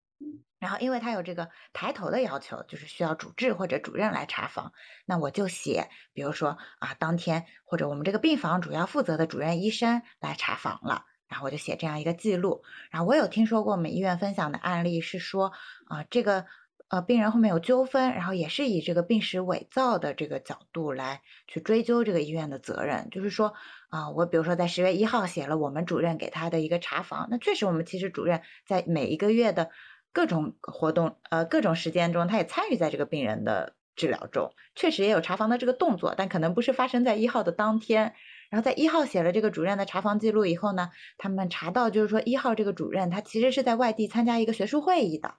[0.58, 4.72] 然后因为他有这个抬头的要求，就是需要主治或者主任来查房，
[5.06, 12.62] 那我就写，比如说啊，当天或者我们这个病房主要负责的主任医生来查房了，然后我就写这样一个记录。
[12.90, 15.52] 然后我有听说过我们医院分享的案例是说
[15.86, 16.46] 啊，这个。
[16.90, 23.08] 呃，病人后面有纠纷，然后也是以这个病史伪造的这个角度来去追究这个医院的责任。
[23.10, 23.52] 就是说，
[23.90, 29.70] 啊，我比如说在十月一号写了我们主任给他的一个查房，那确实我们其实主任在每一个月的
[30.12, 38.14] 各种活动，呃，各种时间中，他也参与在这个病人的治疗中，确实也有查房的这个动作，但可能不是发生在一号的当天。
[38.48, 45.34] 然后在一号写了这个主任的查房记录以后呢，他们查到就是说一号这个主任他其实是在外地参加一个学术会议的。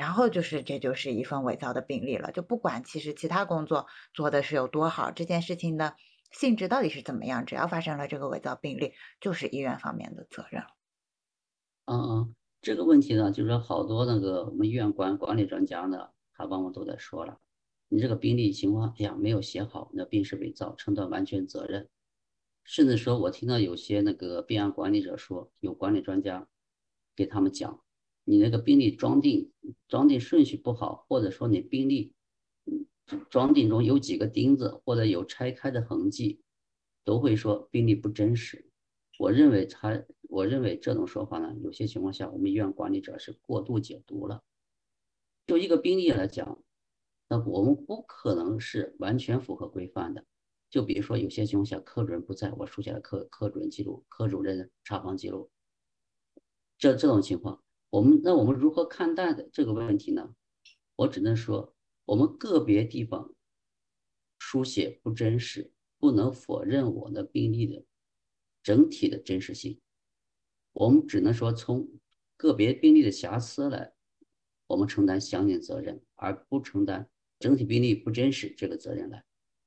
[0.00, 2.32] 然后就是，这就是一份伪造的病历了。
[2.32, 5.94] 就不管其实其他工作做的是有多好，这件事情的
[6.30, 10.62] 性质到底是怎么样，只要发生了这个伪造病历，就是医院方面的责任。
[11.84, 17.38] 嗯嗯，这个问题呢，就是说好多那个我们医院管管理专家呢，他往往都在说了，
[17.88, 21.90] 你这个病历情况，哎呀，没有写好，那病史伪造，承担完全责任。
[22.64, 26.48] 甚至说我听到有些那个病案管理者说，有管理专家
[27.14, 27.82] 给他们讲。
[28.24, 29.50] 你那个病历装订
[29.88, 32.12] 装订顺序不好，或者说你病历
[33.28, 36.40] 装订中有几个钉子，或者有拆开的痕迹，
[37.04, 38.70] 都会说病历不真实。
[39.18, 44.42] 我认为他，我认为这种说法呢，有些情况下我们医院管理者是过度解读了。
[45.46, 46.62] 就一个病例来讲，
[47.28, 50.24] 那我们不可能是完全符合规范的。
[50.70, 55.50] 就比如说有些情况下科主任不在，我书写了科科主任记录、科主任查房记录，
[56.78, 57.60] 这这种情况。
[57.90, 60.34] 我们那我们如何看待的这个问题呢？
[60.94, 61.74] 我只能说，
[62.04, 63.34] 我们个别地方
[64.38, 67.84] 书写不真实，不能否认我的病例的
[68.62, 69.80] 整体的真实性。
[70.72, 71.88] 我们只能说从
[72.36, 73.92] 个别病例的瑕疵来，
[74.68, 79.24] 我们承担相应责任，而不承担整体病例不真实这个责任来。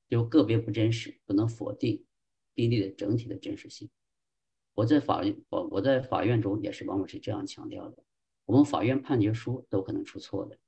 [0.08, 2.06] 就个别不真实，不能否定
[2.54, 3.90] 病例的整体的真实性。
[4.74, 8.02] 我在法院，我我在法院中也是往往是这样强调的。
[8.46, 10.58] 我们法院判决书都可能出错的，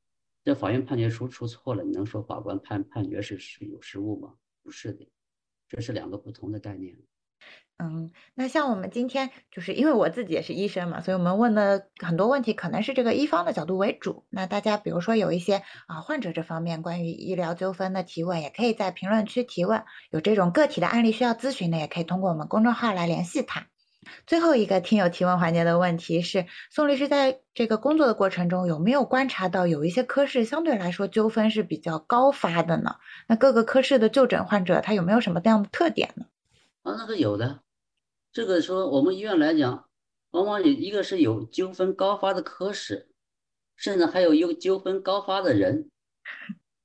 [0.44, 4.34] 这法院判决书出错了，你能说法官判判决是是有失误吗？
[4.62, 5.06] 不是的，
[5.68, 6.96] 这是两个不同的概念。
[7.78, 14.24] 嗯，那像我们今天就是因为我自己也是医生嘛，所以我们问的很多问题可能是这个医方的角度为主。
[14.30, 19.84] 那大家比如说有一些啊患者这方面关于医疗纠纷的提问，也可以在评论区提问。
[20.10, 23.66] 有这种个体的案例需要咨询的，也可以通过我们公众号来联系他。
[24.26, 32.96] 最后一个听友提问环节的问题是：宋律师在这个工作的过程中，有没有观察到有一些科室相对来说纠纷是比较高发的呢？
[33.28, 36.26] 那各个科室的就诊患者他有没有什么这样的特点呢？
[36.82, 37.60] 啊，那个有的。
[38.32, 39.86] 这个说我们医院来讲，
[40.30, 43.08] 往往有一个是有纠纷高发的科室，
[43.76, 45.90] 甚至还有有纠纷高发的人。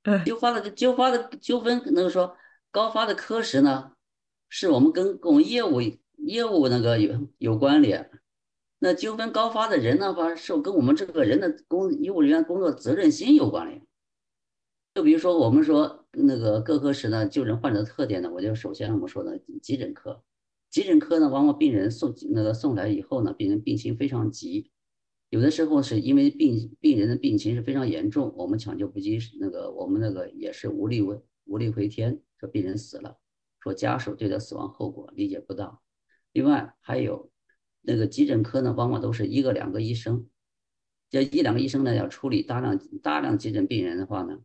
[0.26, 2.36] 纠发的纠发的纠纷，那个说
[2.70, 3.92] 高发的科室呢，
[4.48, 5.80] 是我们跟我们业务。
[6.24, 8.10] 业务那个有有关联，
[8.78, 13.86] 那纠纷高发的人的话，是跟我们这个人的工医务人员工作责任心有关联。
[14.94, 20.22] 就比如说，我们说那个各科室呢，就诊患者的特点呢，我就首先我们说的急诊科，
[20.70, 24.70] 急诊科呢，往往病人送那个送来以后呢，病人病情非常急，
[25.30, 33.16] 有的时候是因为病病人的病情是非常严重，我们抢救不及时，那个我们那个也是无力为无力回天，说病人死了，
[33.60, 35.81] 说家属对他死亡后果理解不当。
[36.32, 37.30] 另外还有
[37.80, 40.28] 那个急诊科呢，往往都是一个两个医生，
[41.10, 44.40] 这一两个医生呢要处理大量大量急诊病人的话呢，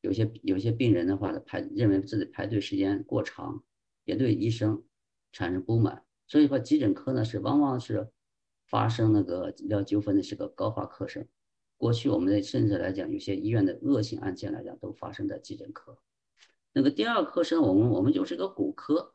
[0.00, 3.62] 有些有些病人的话呢排认为自己排队时间过长，
[4.04, 4.84] 也对医生
[5.32, 8.08] 产生不满，所以说急诊科呢是往往是
[8.66, 11.28] 发生那个医疗纠纷的是个高发科室。
[11.76, 15.98] 过去我们的甚至来讲，有些医院的恶性案件来讲都发生在急诊科。
[16.72, 19.12] 那个第二科室，我们我们就是个骨科。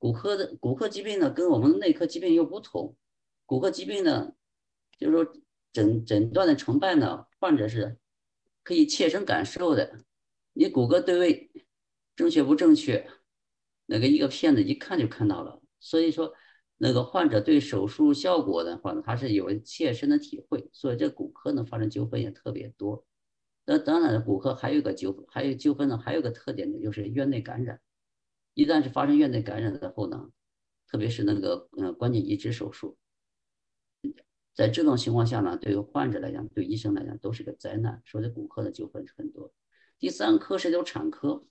[0.00, 2.96] 骨科的骨科疾病呢，跟我们内科疾病又不同。
[3.44, 4.32] 骨科疾病呢，
[4.98, 5.32] 就是说
[5.74, 7.98] 诊诊断的成败呢，患者是
[8.64, 10.06] 可以切身感受的。
[10.54, 11.50] 你骨骼对位
[12.16, 13.06] 正确不正确，
[13.84, 15.60] 那个一个片子一看就看到了。
[15.80, 16.32] 所以说，
[16.78, 23.06] 那个患者对手术效果的话呢，他是有切身的体会，所以这骨科呢发生纠纷也特别多。
[23.66, 27.78] 那当然，骨科还有一个纠，还有纠纷呢，还有个特点呢，就是院内感染。
[28.54, 30.30] 一旦是发生院内感染的后呢，
[30.88, 32.96] 特别是那个呃关节移植手术，
[34.54, 38.02] 在这种情况下呢，对于患者来讲，对医生来讲都是个灾难。
[38.04, 39.52] 所以骨科的纠纷是很多。
[39.98, 41.44] 第三科是就产科。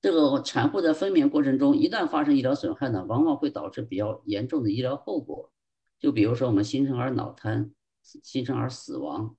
[0.00, 5.52] 这个产妇在分娩过程中，一旦发生医疗损害呢，往往会导致比较严重的医疗后果。
[5.98, 7.72] 就比如说我们新生儿脑瘫、
[8.02, 9.36] 新生儿死亡，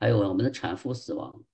[0.00, 1.44] 还有我们的产妇死亡，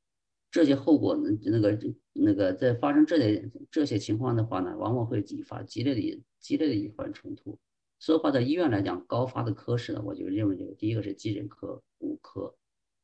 [0.51, 1.79] 这些后果呢，那个
[2.13, 7.59] 那个在发生这类这些情况的话呢，往往会引发激烈的激烈的医患冲突。
[7.99, 12.55] 所以话在医院来讲，高发的科室呢，我就认为这个第一个是急诊科、骨科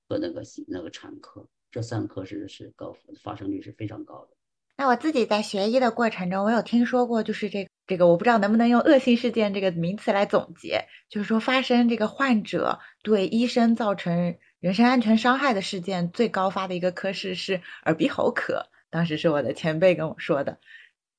[0.08, 4.36] 和那个那个产科，这三科是是高发生率是非常高的。
[4.78, 20.58] 那我自己在学医的过程中，我有听说过，就是这这个，我不知道能不能用恶性事件这个名词来总结，就是说发生这个患者对医生造成人身安全伤害的事件最高发的一个科室是耳鼻喉科，当时是我的前辈跟我说的，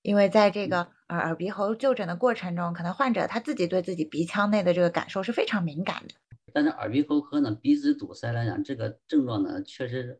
[0.01, 6.15] 因为在这个耳耳鼻喉就诊的过程中，可能患者他自己对自己鼻腔内的这个感受是非常敏感的。
[6.53, 10.19] 但是耳鼻喉科呢，鼻子堵塞来讲，这个症状呢，确实。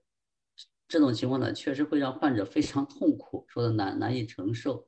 [0.89, 4.87] 这种情况呢，确实会让患者非常痛苦，说的难难以承受，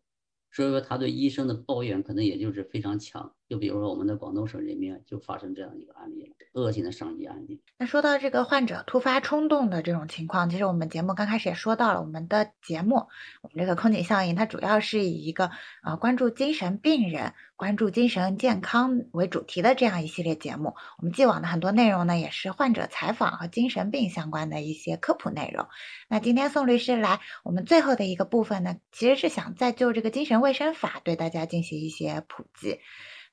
[0.50, 3.36] 所以说他对医生的抱怨可能也就是非常强。
[3.50, 7.60] 就比如说我们的广东省人民就发生这样一个案例，恶性的伤医案例。
[7.80, 13.08] 那说到这个患者突发冲动的这种情况，其实我们节目刚开始也说到了，我们的节目，
[13.41, 15.50] 我们这个空警效应，它主要是以一个
[15.84, 20.76] 呃关注精神病人、关注精神健康为主题的这样一系列节目。
[21.00, 25.66] 我们既往的很多内容呢，也是患者采访和精神病相关的一些科普内容。
[26.08, 32.78] 那今天宋律师来，我们最后的一个部分呢，其实是想再就这个精神卫生法对大家进行一些普及。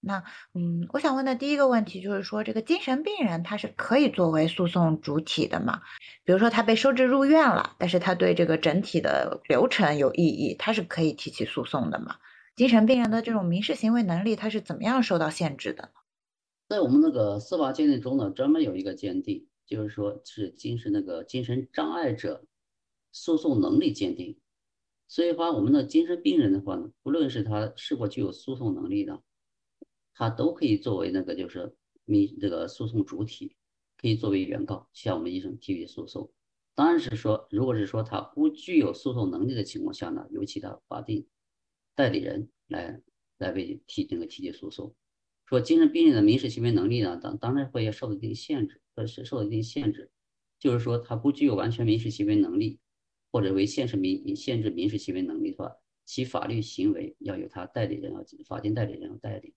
[0.01, 0.23] 那
[0.55, 5.83] 嗯，我想问的第一个问题就是说，这个精神病人他是可以作为诉讼主体的吗？
[6.25, 12.17] 比如说他被收治入院了，但是他对这个整体的流程有异议，他是可以提起诉讼的吗？
[12.55, 15.91] 精神病人的这种民事行为能力他是怎么样受到限制的？
[16.69, 22.45] 在我们那个司法鉴定中呢，专门有一个鉴定，就是说是精神那个精神障碍者
[23.13, 24.39] 诉讼能力鉴定。
[25.09, 29.21] 所以话，我们的精神病人的话呢，不论是他是否具有诉讼能力的。
[30.19, 33.55] 他都可以作为那个就是民这个诉讼主体，
[33.99, 36.33] 可以作为原告向我们医生提起诉讼。
[36.75, 41.27] 当然是说，如果是说他不具有诉讼能力的情况下呢，由其他法定
[41.95, 42.99] 代理人来
[43.37, 44.95] 来为提这个提起诉讼。
[45.45, 50.11] 说精神病人的民事行为能力呢，当当然会要受到一定限制，或是受到一定限制，
[50.59, 52.81] 就是说他不具有完全民事行为能力，
[53.31, 59.55] 或者为限制民限制民事行为能力的话，其法律行为要由他代理人要法定代理人要代理。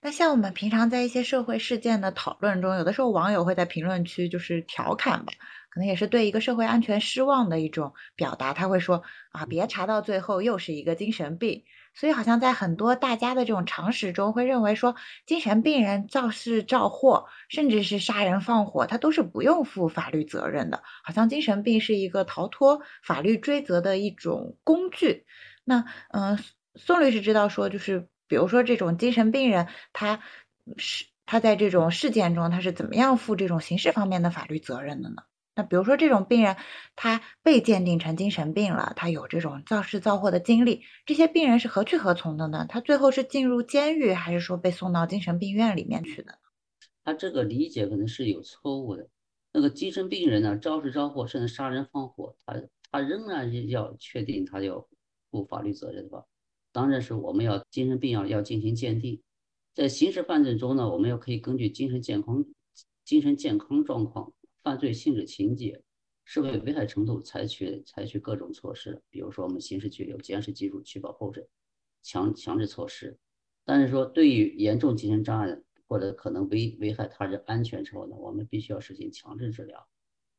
[0.00, 5.32] 那像我们平常在一些社会事件的讨论中，有的时候网友会在评论区就是调侃吧，
[5.70, 8.52] 可能也是对一个社会安全失望的一种表达。
[8.52, 9.02] 他会说
[9.32, 11.64] 啊，别查到最后又是一个精神病。
[11.94, 14.96] 所以好像在很多大家的这种常识中，会认为说
[15.26, 20.82] 精神病人肇事肇祸，甚至是杀人放火，他都是不用负法律责任的。
[21.04, 25.26] 好像精神病是一个逃脱法律追责的一种工具。
[25.64, 26.38] 那嗯，
[26.76, 28.08] 宋律师知道说就是。
[28.32, 30.22] 比如说，这种精神病人，他
[30.78, 35.16] 是他在这种事件中，他是怎么样负这种刑事方面的法律责任的呢？
[35.54, 36.56] 那比如说，这种病人
[36.96, 42.64] 他被鉴定成精神病了，他有这种肇事肇祸的经历，这些病人是何去何从的呢？
[42.70, 46.38] 他最后是进入监狱，还是说被送到精神病院里面去的？
[47.04, 49.10] 他这个理解可能是有错误的。
[49.52, 52.54] 那个精神病人呢，肇事肇祸甚至杀人放火，他
[52.90, 54.88] 他仍然要确定他要
[55.30, 56.24] 负法律责任的吧？
[56.72, 59.20] 当然是我们要精神病要要进行鉴定，
[59.74, 62.44] 在刑事犯罪中呢，我们要可以根据精神健康、
[63.04, 65.82] 精神健康状况、犯罪性质情节、
[66.24, 69.02] 社会危害程度，采取采取各种措施。
[69.10, 71.46] 比如说，我们刑事局有监视记录、取保候审、
[72.02, 73.18] 强强制措施。
[73.64, 79.86] 但是说，对于严重精神障碍或者可能危危害他人安全时候呢，我们必须要实行强制治疗。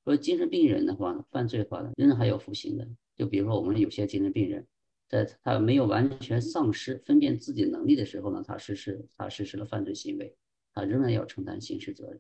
[0.04, 2.88] 说精神病人的话呢，犯罪的话呢，仍然还有服刑的。
[3.16, 4.68] 就比如说，我们有些精神病人。
[5.14, 10.36] 在他没有完全丧失分辨自己能力的时候呢，他实施他实施了犯罪行为，
[10.74, 12.20] 他仍然要承担刑事责任，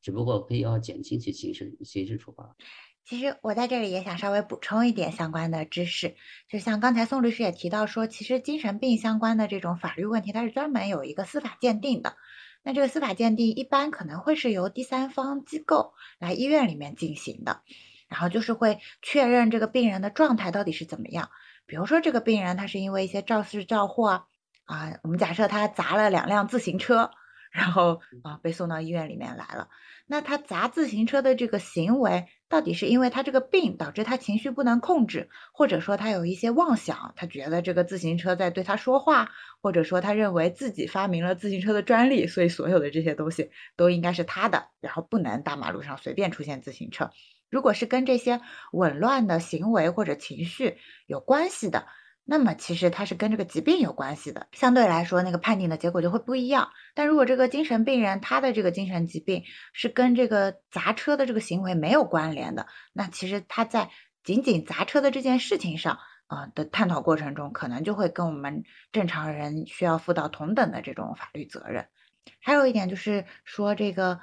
[0.00, 2.54] 只不过可以要减轻其刑事刑事处罚。
[3.04, 6.14] 其实我在这里也想稍微补充一点相关的知识，
[6.48, 12.16] 就像刚才宋律师也提到说，其实精神病相关的这种法律问题，它是专门有一个司法鉴定的。
[12.62, 17.62] 那这个司法鉴定一般可能会是由第三方机构来医院里面进行的，
[18.06, 21.30] 然后就是会确认这个病人的状态到底是怎么样。
[21.66, 24.26] 比如说，这个病人他是因为一些肇事肇祸，啊，
[24.66, 27.10] 啊我们假设他砸了两辆自行车，
[27.50, 29.68] 然后啊被送到医院里面来了。
[30.08, 47.10] 那他砸自行车的这个行为，到底是因为他这个病导致他情绪不能控制，或者说他有一些妄想，他觉得这个自行车在对他说话，或者说他认为自己发明了自行车的专利，所以所有的这些东西都应该是他的，然后不能大马路上随便出现自行车。
[47.50, 48.40] 如果是跟这些
[48.72, 51.86] 紊乱的行为或者情绪有关系的。
[52.28, 56.70] 那么其实它是跟这个疾病有关系的，相对来说那个判定的结果就会不一样。
[56.92, 63.90] 但如果这个精神病人他的这个精神疾病是跟这个砸车的这个行为没有关联的，那其实他在
[64.24, 71.86] 仅仅砸车的这件事情上啊的探讨过程中，可能就会跟我们正常人需要负到同等的这种法律责任。
[72.42, 74.18] 还有一点就是说，这个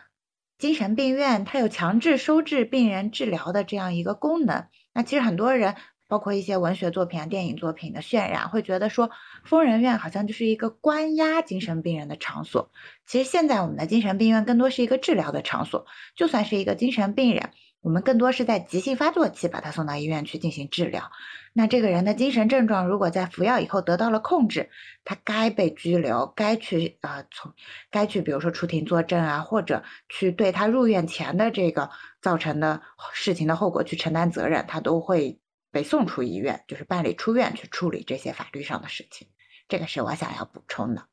[0.58, 4.68] 精神病院它有强制收治病人治疗的这样一个功能。
[4.93, 5.76] 那其实很多人。
[6.10, 9.10] 包括一些文学作品啊、电影作品的渲染，会觉得说
[9.45, 12.70] 疯人院好像就是一个关押精神病人的场所。
[13.08, 15.88] 其实现在我们的精神病院更多是一个治疗的场所。
[16.16, 17.49] 就算是一个精神病人，
[17.82, 21.10] 我们更多是在急性发作期把他送到医院去进行治疗。
[21.54, 24.70] 那这个人的精神症状如果在服药以后得到了控制，
[25.06, 27.54] 他该被拘留，该去啊从
[27.89, 31.89] 该去比如说出庭作证啊，或者去对他入院前的这个
[32.22, 32.82] 造成的
[33.14, 35.39] 事情的后果去承担责任，他都会。
[35.74, 39.30] 被送出医院，就是办理出院去处理这些法律上的事情，
[39.68, 41.08] 这个是我想要补充的。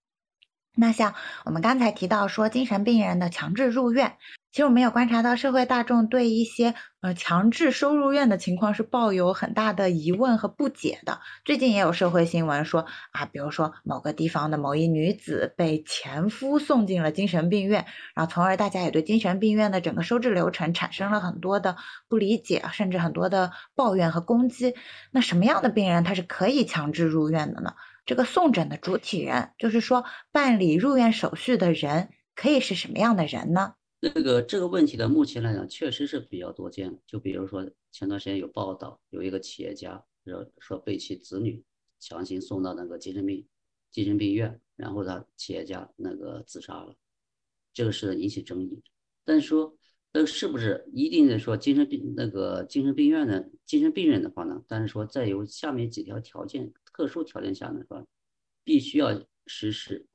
[0.76, 1.14] 那像
[1.44, 4.16] 我们刚才提到说，精神病人的强制入院。
[4.52, 11.20] 其实我们有观察到，社会大众对一些呃强制收入院的情况是抱有很大的疑问和不解的。
[11.44, 21.76] 最近也有社会新闻说啊，比如说某个地方的某一女子被前夫送进了精神病院，然后从而大家也对精神病院的整个收治流程产生了很多的
[22.08, 24.74] 不理解，甚至很多的抱怨和攻击。
[25.12, 27.74] 那什么样的病人他是可以强制入院的呢？
[28.10, 33.74] 这个送诊的主体人，就是说办理入院手续的人，可以是什么样的人呢？
[34.00, 36.98] 那个这个问题呢，目前来讲确实是比较多见。
[37.06, 41.62] 就比如说前段时间有报道，有一个企业家说说被其子女
[42.00, 43.46] 强行送到那个精神病
[43.92, 46.92] 精神病院，然后他企业家那个自杀了，
[47.72, 48.82] 这个是引起争议。
[49.24, 49.72] 但是说
[50.12, 54.60] 那是不是一定的说精神病那个精神病院的精神病人的话呢？
[54.66, 58.06] 但是说再有下面几条条件，特殊条件下呢，说
[58.62, 60.06] 必须要实施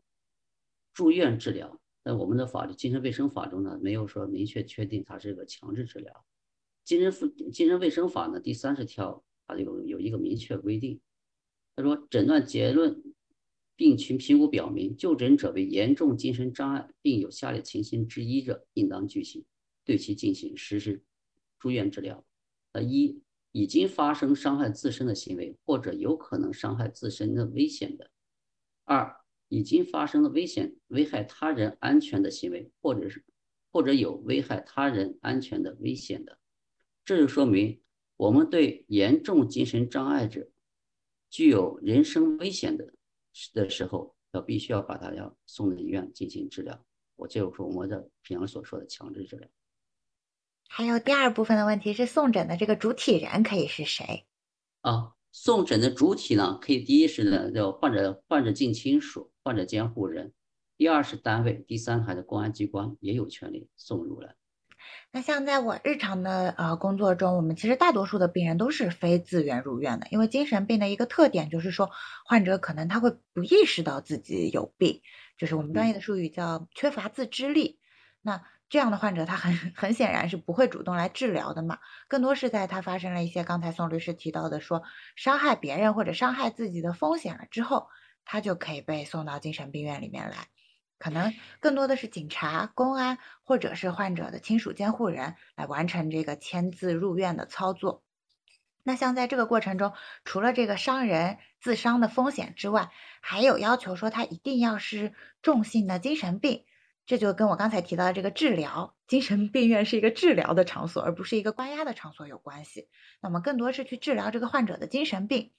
[0.93, 1.81] 住院治疗。
[2.03, 6.13] 在我们的法律《精神卫生法》中呢，没有说明确确定它是一个强制治疗。
[6.83, 11.01] 《精神复精神卫生法》呢第三十条，它有有一个明确规定，
[11.75, 13.01] 他说诊断结论、
[13.75, 19.43] 病情评估表明就诊者为严重精神障碍，并有下列情形之一者，应当举行
[19.83, 21.03] 对其进行实施
[21.57, 22.23] 住院治疗。
[22.73, 23.19] 呃，一
[23.55, 28.05] 已经发生伤害自身的行为，或者有可能伤害自身的危险的；
[28.83, 29.15] 二。
[29.47, 33.23] 已经发生了危险、危害他人安全的行为，或者是
[33.71, 36.39] 或者有危害他人安全的危险的，
[37.05, 37.79] 这就说明
[38.17, 40.49] 我们对严重精神障碍者
[41.29, 42.91] 具有人身危险的
[43.53, 46.83] 的时候，要必须要把他要送到医院进行治疗。
[47.15, 49.47] 我就是我们的平常所说的强制治疗。
[50.67, 54.25] 还有第二部分的问题是送诊的这个主体人可以是谁？
[54.81, 59.31] 啊，送诊的主体呢，可以第一是呢叫患者患者近亲属。
[59.47, 60.33] 患者监护人，
[60.75, 64.33] 第二是单位，第三还是公安机关也有权利送入来。
[65.11, 71.91] 那像在我日常的呃工作中，我们其实大多数的病人都是非自愿入院的，因为精神病的一个特点就是说，
[72.25, 74.99] 患者可能他会不意识到自己有病，
[75.37, 77.77] 就是我们专业的术语叫缺乏自知力。
[78.23, 84.83] 那这样的患者他很 很显然是不会主动来治疗的嘛，更多是在他发生了一些刚才宋律师提到的说
[85.15, 87.87] 伤害别人或者伤害自己的风险了之后。
[88.27, 90.47] 他就可以被送到精神病院里面来，
[90.97, 98.03] 可能更多的是警察、公安或者是患者的亲属监护人来完成这个签字入院的操作。
[98.81, 99.93] 那像在这个过程中，
[100.23, 102.89] 除了这个伤人自伤的风险之外，
[103.21, 105.13] 还有要求说他一定要是
[105.43, 106.65] 重性的精神病，
[107.05, 112.87] 这就跟我刚才提到的这个治疗，精神病院是一个治疗的场所，而不是一个关押的场所有关系。
[113.21, 115.51] 那么更多是去治疗这个患者的精神病。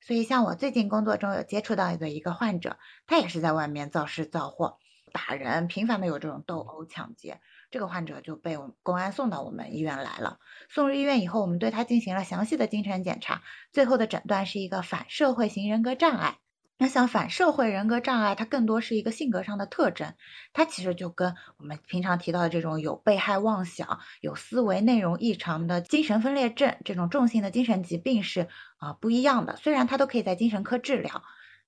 [0.00, 4.78] 所以，像我最近工作中有接触到的一个患者，他也是在外面造事造祸、
[5.12, 7.40] 打人，频繁的有这种斗殴、抢劫。
[7.70, 10.38] 这个患者就被我们公安送到我们医院来了。
[10.68, 13.42] 送入医院以后，我们对他进行了详细的精神检查，
[13.72, 16.38] 最后的诊断是一个反社会型人格障碍。
[16.84, 20.12] 那像反社会人格障碍，它更多是一个性格上的特征，
[20.52, 29.56] 它其实就跟我们平常提到的这种有被害妄想、有思维内容异常的精神分裂症这种重性的精神疾病是啊不一样的。
[29.56, 31.22] 虽然它都可以在精神科治疗，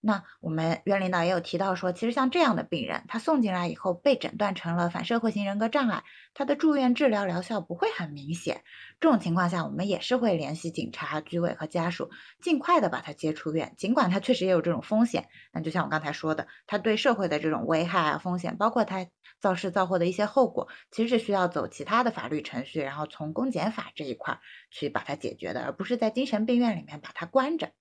[0.07, 8.63] 那我们院领导也有提到说，其实像这样的病人，他送进来以后被诊断成了反社会型人格障碍，他的住院治疗疗效不会很明显。
[9.01, 12.09] 这种情况下，我们也是会联系警察、居委和家属，
[12.41, 13.75] 尽快的把他接出院。
[13.77, 19.09] 尽管他确实也有这种风险，那就像我刚才说的，他对社会的这种危害啊、风险，包括他
[19.41, 24.39] 造事造祸的一些后果，其实是需要走其他的法律程序，然后从公检法这一块
[24.71, 27.73] 去把它解决的，而不是在精神病院里面把他关着。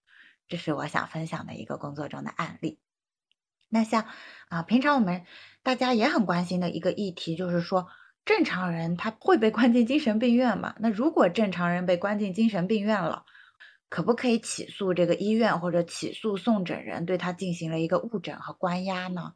[0.48, 2.80] 这是我想分享的一个工作中的案例。
[3.70, 4.06] 那像
[4.48, 5.26] 啊，平常我们
[5.64, 7.88] 大家也很关心的一个议题，就是说
[8.24, 10.76] 正常人他会被关进精神病院吗？
[10.80, 13.26] 那如果正常人被关进精神病院了，
[13.90, 19.34] 可不可以起诉这个医院或者起诉送诊人对他进行了一个误诊和关押呢？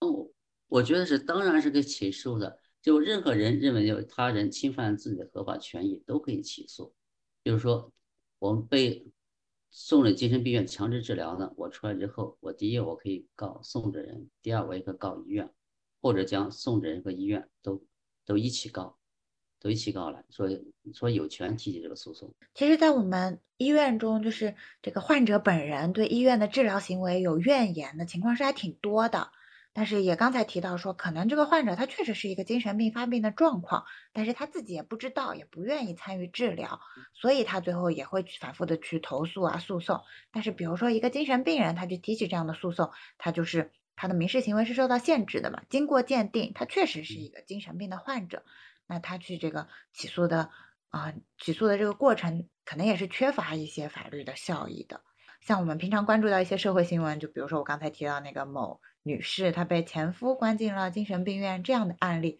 [0.00, 0.28] 哦，
[0.68, 2.58] 我觉得是，当然是可以起诉的。
[2.80, 6.94] 就任何人认为有他人侵犯自己的合法权益，都可以起诉。
[7.42, 7.92] 比如说，
[8.38, 9.04] 我们被
[9.70, 15.48] 送了精神病院强制治疗呢，我出来之后，我第一我可以告送诊人，第二我也可以告医院，
[16.00, 17.84] 或者将送诊人和医院都
[18.24, 18.96] 都一起告，
[19.60, 20.48] 都一起告来说
[20.92, 22.34] 说有权提起这个诉讼。
[22.54, 29.30] 其实，在我们医院中，就是这个患者本人对医院的治疗行为有怨言的情况是还挺多的。
[29.74, 36.80] 但是也刚才提到说，可能这个患者他确实是一个精神病发病的状况，但是他自己也不知道，也不愿意参与治疗，
[37.14, 40.00] 所以他最后也会反复的去投诉啊诉讼。
[40.32, 45.62] 但是比如说一个精神病人，他去提起这样的诉讼，他就是他的民事行为是受到限制的嘛。
[45.68, 48.42] 经过鉴定，他确实是一个精神病的患者，
[48.88, 50.50] 那他去这个起诉的
[50.88, 55.02] 啊起诉的这个过程，可能也是缺乏一些法律的效益的。
[55.40, 58.80] 像我们平常关注到一些社会新闻，就比如说我刚才提到那个某。
[59.08, 62.38] 女士，她被前夫关进了精神病院，这样的案例，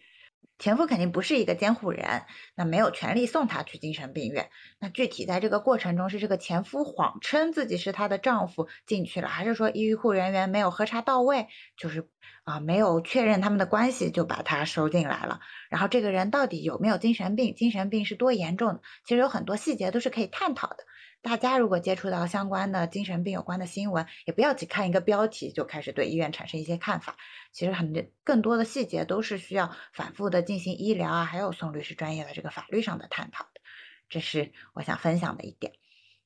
[0.59, 2.23] 前夫肯定不是一个监护人，
[2.55, 4.49] 那没有权利送她去精神病院。
[4.79, 12.07] 那具体在这个过程中，是这个前夫谎称自己是她的丈夫进去了，还是说医护人员没有核查到位，就是
[12.43, 15.39] 啊没有确认他们的关系就把她收进来了？
[15.71, 17.55] 然后这个人到底有没有精神病？
[17.55, 18.81] 精神病是多严重的？
[19.05, 20.77] 其实有很多细节都是可以探讨的。
[21.21, 27.17] 大家如果接触到相关的精神病有关的新闻，也不要只看一个标题就开始对医院产生一些看法。
[27.51, 33.61] 其实很多更多的细节都是需要反复的进行医疗啊，还有宋律师专业的这个法律上的探讨的。
[34.07, 35.73] 这是我想分享的一点。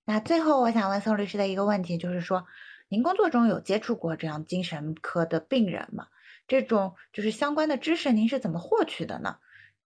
[0.05, 2.45] 那最后我想问宋律师的一个问题就是说，
[2.87, 6.07] 您工作中有接触过这样精神科的病人吗？
[6.47, 9.37] 这种就是相关的知识，您是怎么获取的呢？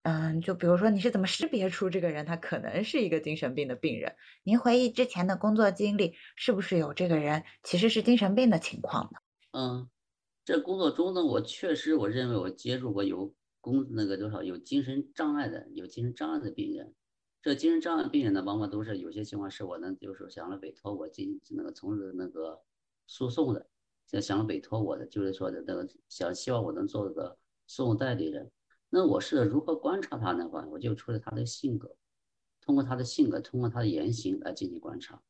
[0.07, 4.15] 嗯，就比如说你是怎么识别出这个人他可能是一个精神病的病人？
[4.45, 9.19] 您回忆之前的工作经历，是不是有这个人其实是精神病的情况呢？
[9.51, 9.89] 嗯，
[10.45, 16.95] 这工作中呢，我确实我认为我接触过有工那个多少有精神障碍的有精神障碍的病人。
[17.41, 22.61] 这精神障碍病人呢，往往都是有些情况是我呢，就是想了委托我进那个从事那个
[23.07, 23.67] 诉讼的，
[24.05, 27.37] 想想委托我的，就是说的那个想希望我能做个
[27.67, 28.49] 诉讼代理人。
[28.89, 31.95] 那我是如何观察他的话，我就出了他的性格，
[32.61, 35.21] 通过他的性格，通过他的言行来进行观察，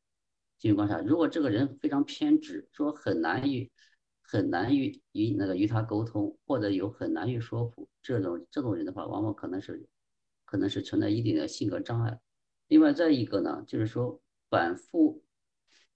[0.58, 1.00] 进行观察。
[1.00, 3.70] 如果这个人非常偏执，说很难与
[4.22, 9.88] 很难与与那个与他沟通，或者有很难与说服这种这种人的话，往往可能是
[10.44, 12.20] 可能是存在一定的性格障碍。
[12.68, 15.24] 另外再一个呢，就是说反复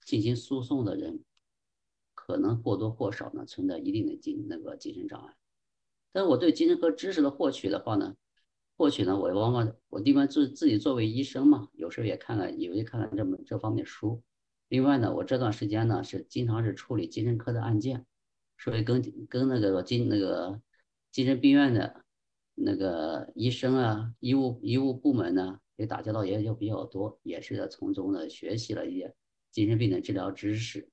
[0.03, 1.23] 进行诉讼的人，
[2.13, 5.33] 可能或多或少呢存在一定的精那个精神障碍。
[6.13, 8.15] 但是我对精神科知识的获取的话呢，
[8.77, 14.21] 获取呢，我往往我一般自自己作为医生嘛，有时候也看看，有些看看这么这方面书。
[14.67, 18.05] 另外呢，我这段时间呢是经常是处理精神科的案件，
[18.59, 20.61] 所以跟跟那个精那个
[21.11, 22.03] 精神病院的
[22.53, 29.15] 那个医生啊、医务医务部门呢，也打交道也就比较多，也是从中呢学习了一些
[29.49, 30.89] 精神病的治疗知识。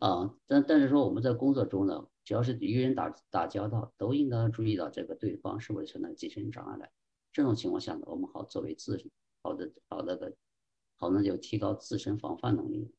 [0.00, 2.08] 啊，但但是说我们在工作中呢。
[2.24, 6.90] 只要是与人打打交道，都应该注意到这个对方是不是存在精神障碍的。
[7.32, 8.96] 这种情况下呢，我们好作为自
[9.42, 10.34] 好的好的个
[10.96, 12.94] 好呢，就提高自身防范能力。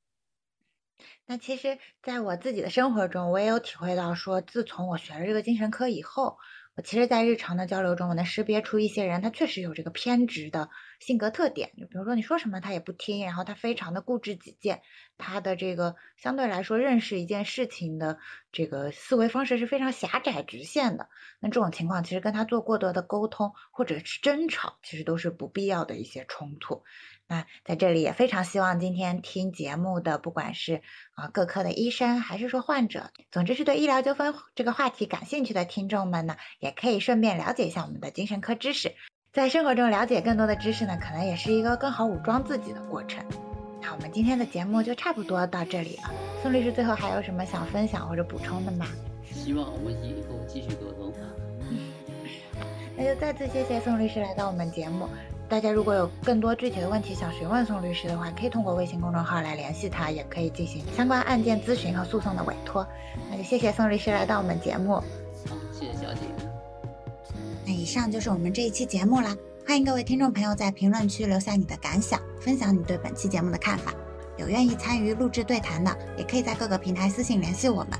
[1.26, 6.38] 那其实，在我自己的生活中，我也有体会到，说自从我学了这个精神科以后。
[6.78, 10.70] 我其实，在日常的交流中，我能识别出一些人，他确实有这个偏执的
[11.00, 11.72] 性格特点。
[11.78, 14.82] 就比如说，你说什么他也不听，然后他非常的固执己见，
[15.18, 18.18] 他的这个相对来说认识一件事情的
[18.52, 21.10] 这个思维方式是非常狭窄直线的。
[21.40, 26.84] 那这种情况，其实跟他做过多的沟通或者是争吵，其实都是不必要的一些冲突。
[27.28, 30.82] 那在这里也非常希望今天听节目的，不管是
[31.16, 38.94] 啊各科的医生，还是说患者，总之是对医疗纠纷这个话题感兴趣的听众们呢，也可以顺便了解一下我们的精神科知识，
[39.34, 43.26] 在生活中了解更多的知识呢，可能也是一个更好武装自己的过程。
[43.86, 46.12] 那我们今天的节目就差不多到这里了。
[46.42, 48.88] 宋律师最后还有什么想分享或者补充的吗？
[49.32, 51.14] 希望我们以后继续沟通。
[52.98, 55.08] 那就再次谢谢宋律师来到我们节目。
[55.48, 62.88] 大家如果有更多具体的问题想询问宋律师的话，可以通过微信公众号来联系他，也可以进行相关案件咨询和诉讼的委托。
[63.30, 64.94] 那就谢谢宋律师来到我们节目。
[64.96, 65.04] 好，
[65.72, 66.22] 谢谢小姐。
[67.64, 69.36] 那以上就是我们这一期节目啦。
[69.68, 73.92] 欢迎各位听众朋友在评论区留下你的感想，分享你对本期节目的看法。
[74.38, 78.00] 有愿意参与录制对谈的，也可以在各个平台私信联系我们。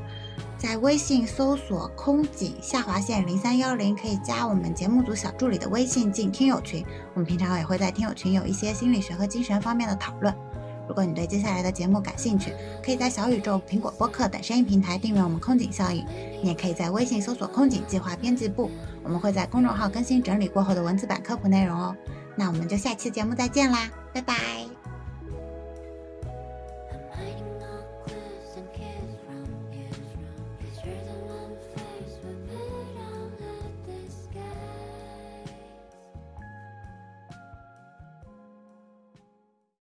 [0.60, 6.86] 在微信搜索“空警下划线零三幺零”，可以加我们节目组小助理的微信进听友群。
[7.16, 10.34] 我们平常也会在听友群有一些心理学和精神方面的讨论。
[10.88, 12.54] 如果你对接下来的节目感兴趣，
[12.84, 16.06] 可以在小宇宙、苹果播客等声音平台订阅我们空警效应。
[16.44, 18.70] 你也可以在微信搜索“空警计划编辑部”，
[19.06, 21.96] 我们会在公众号更新整理过后的文字版科普内容哦。
[22.36, 24.75] 那我们就下期节目再见啦，拜拜。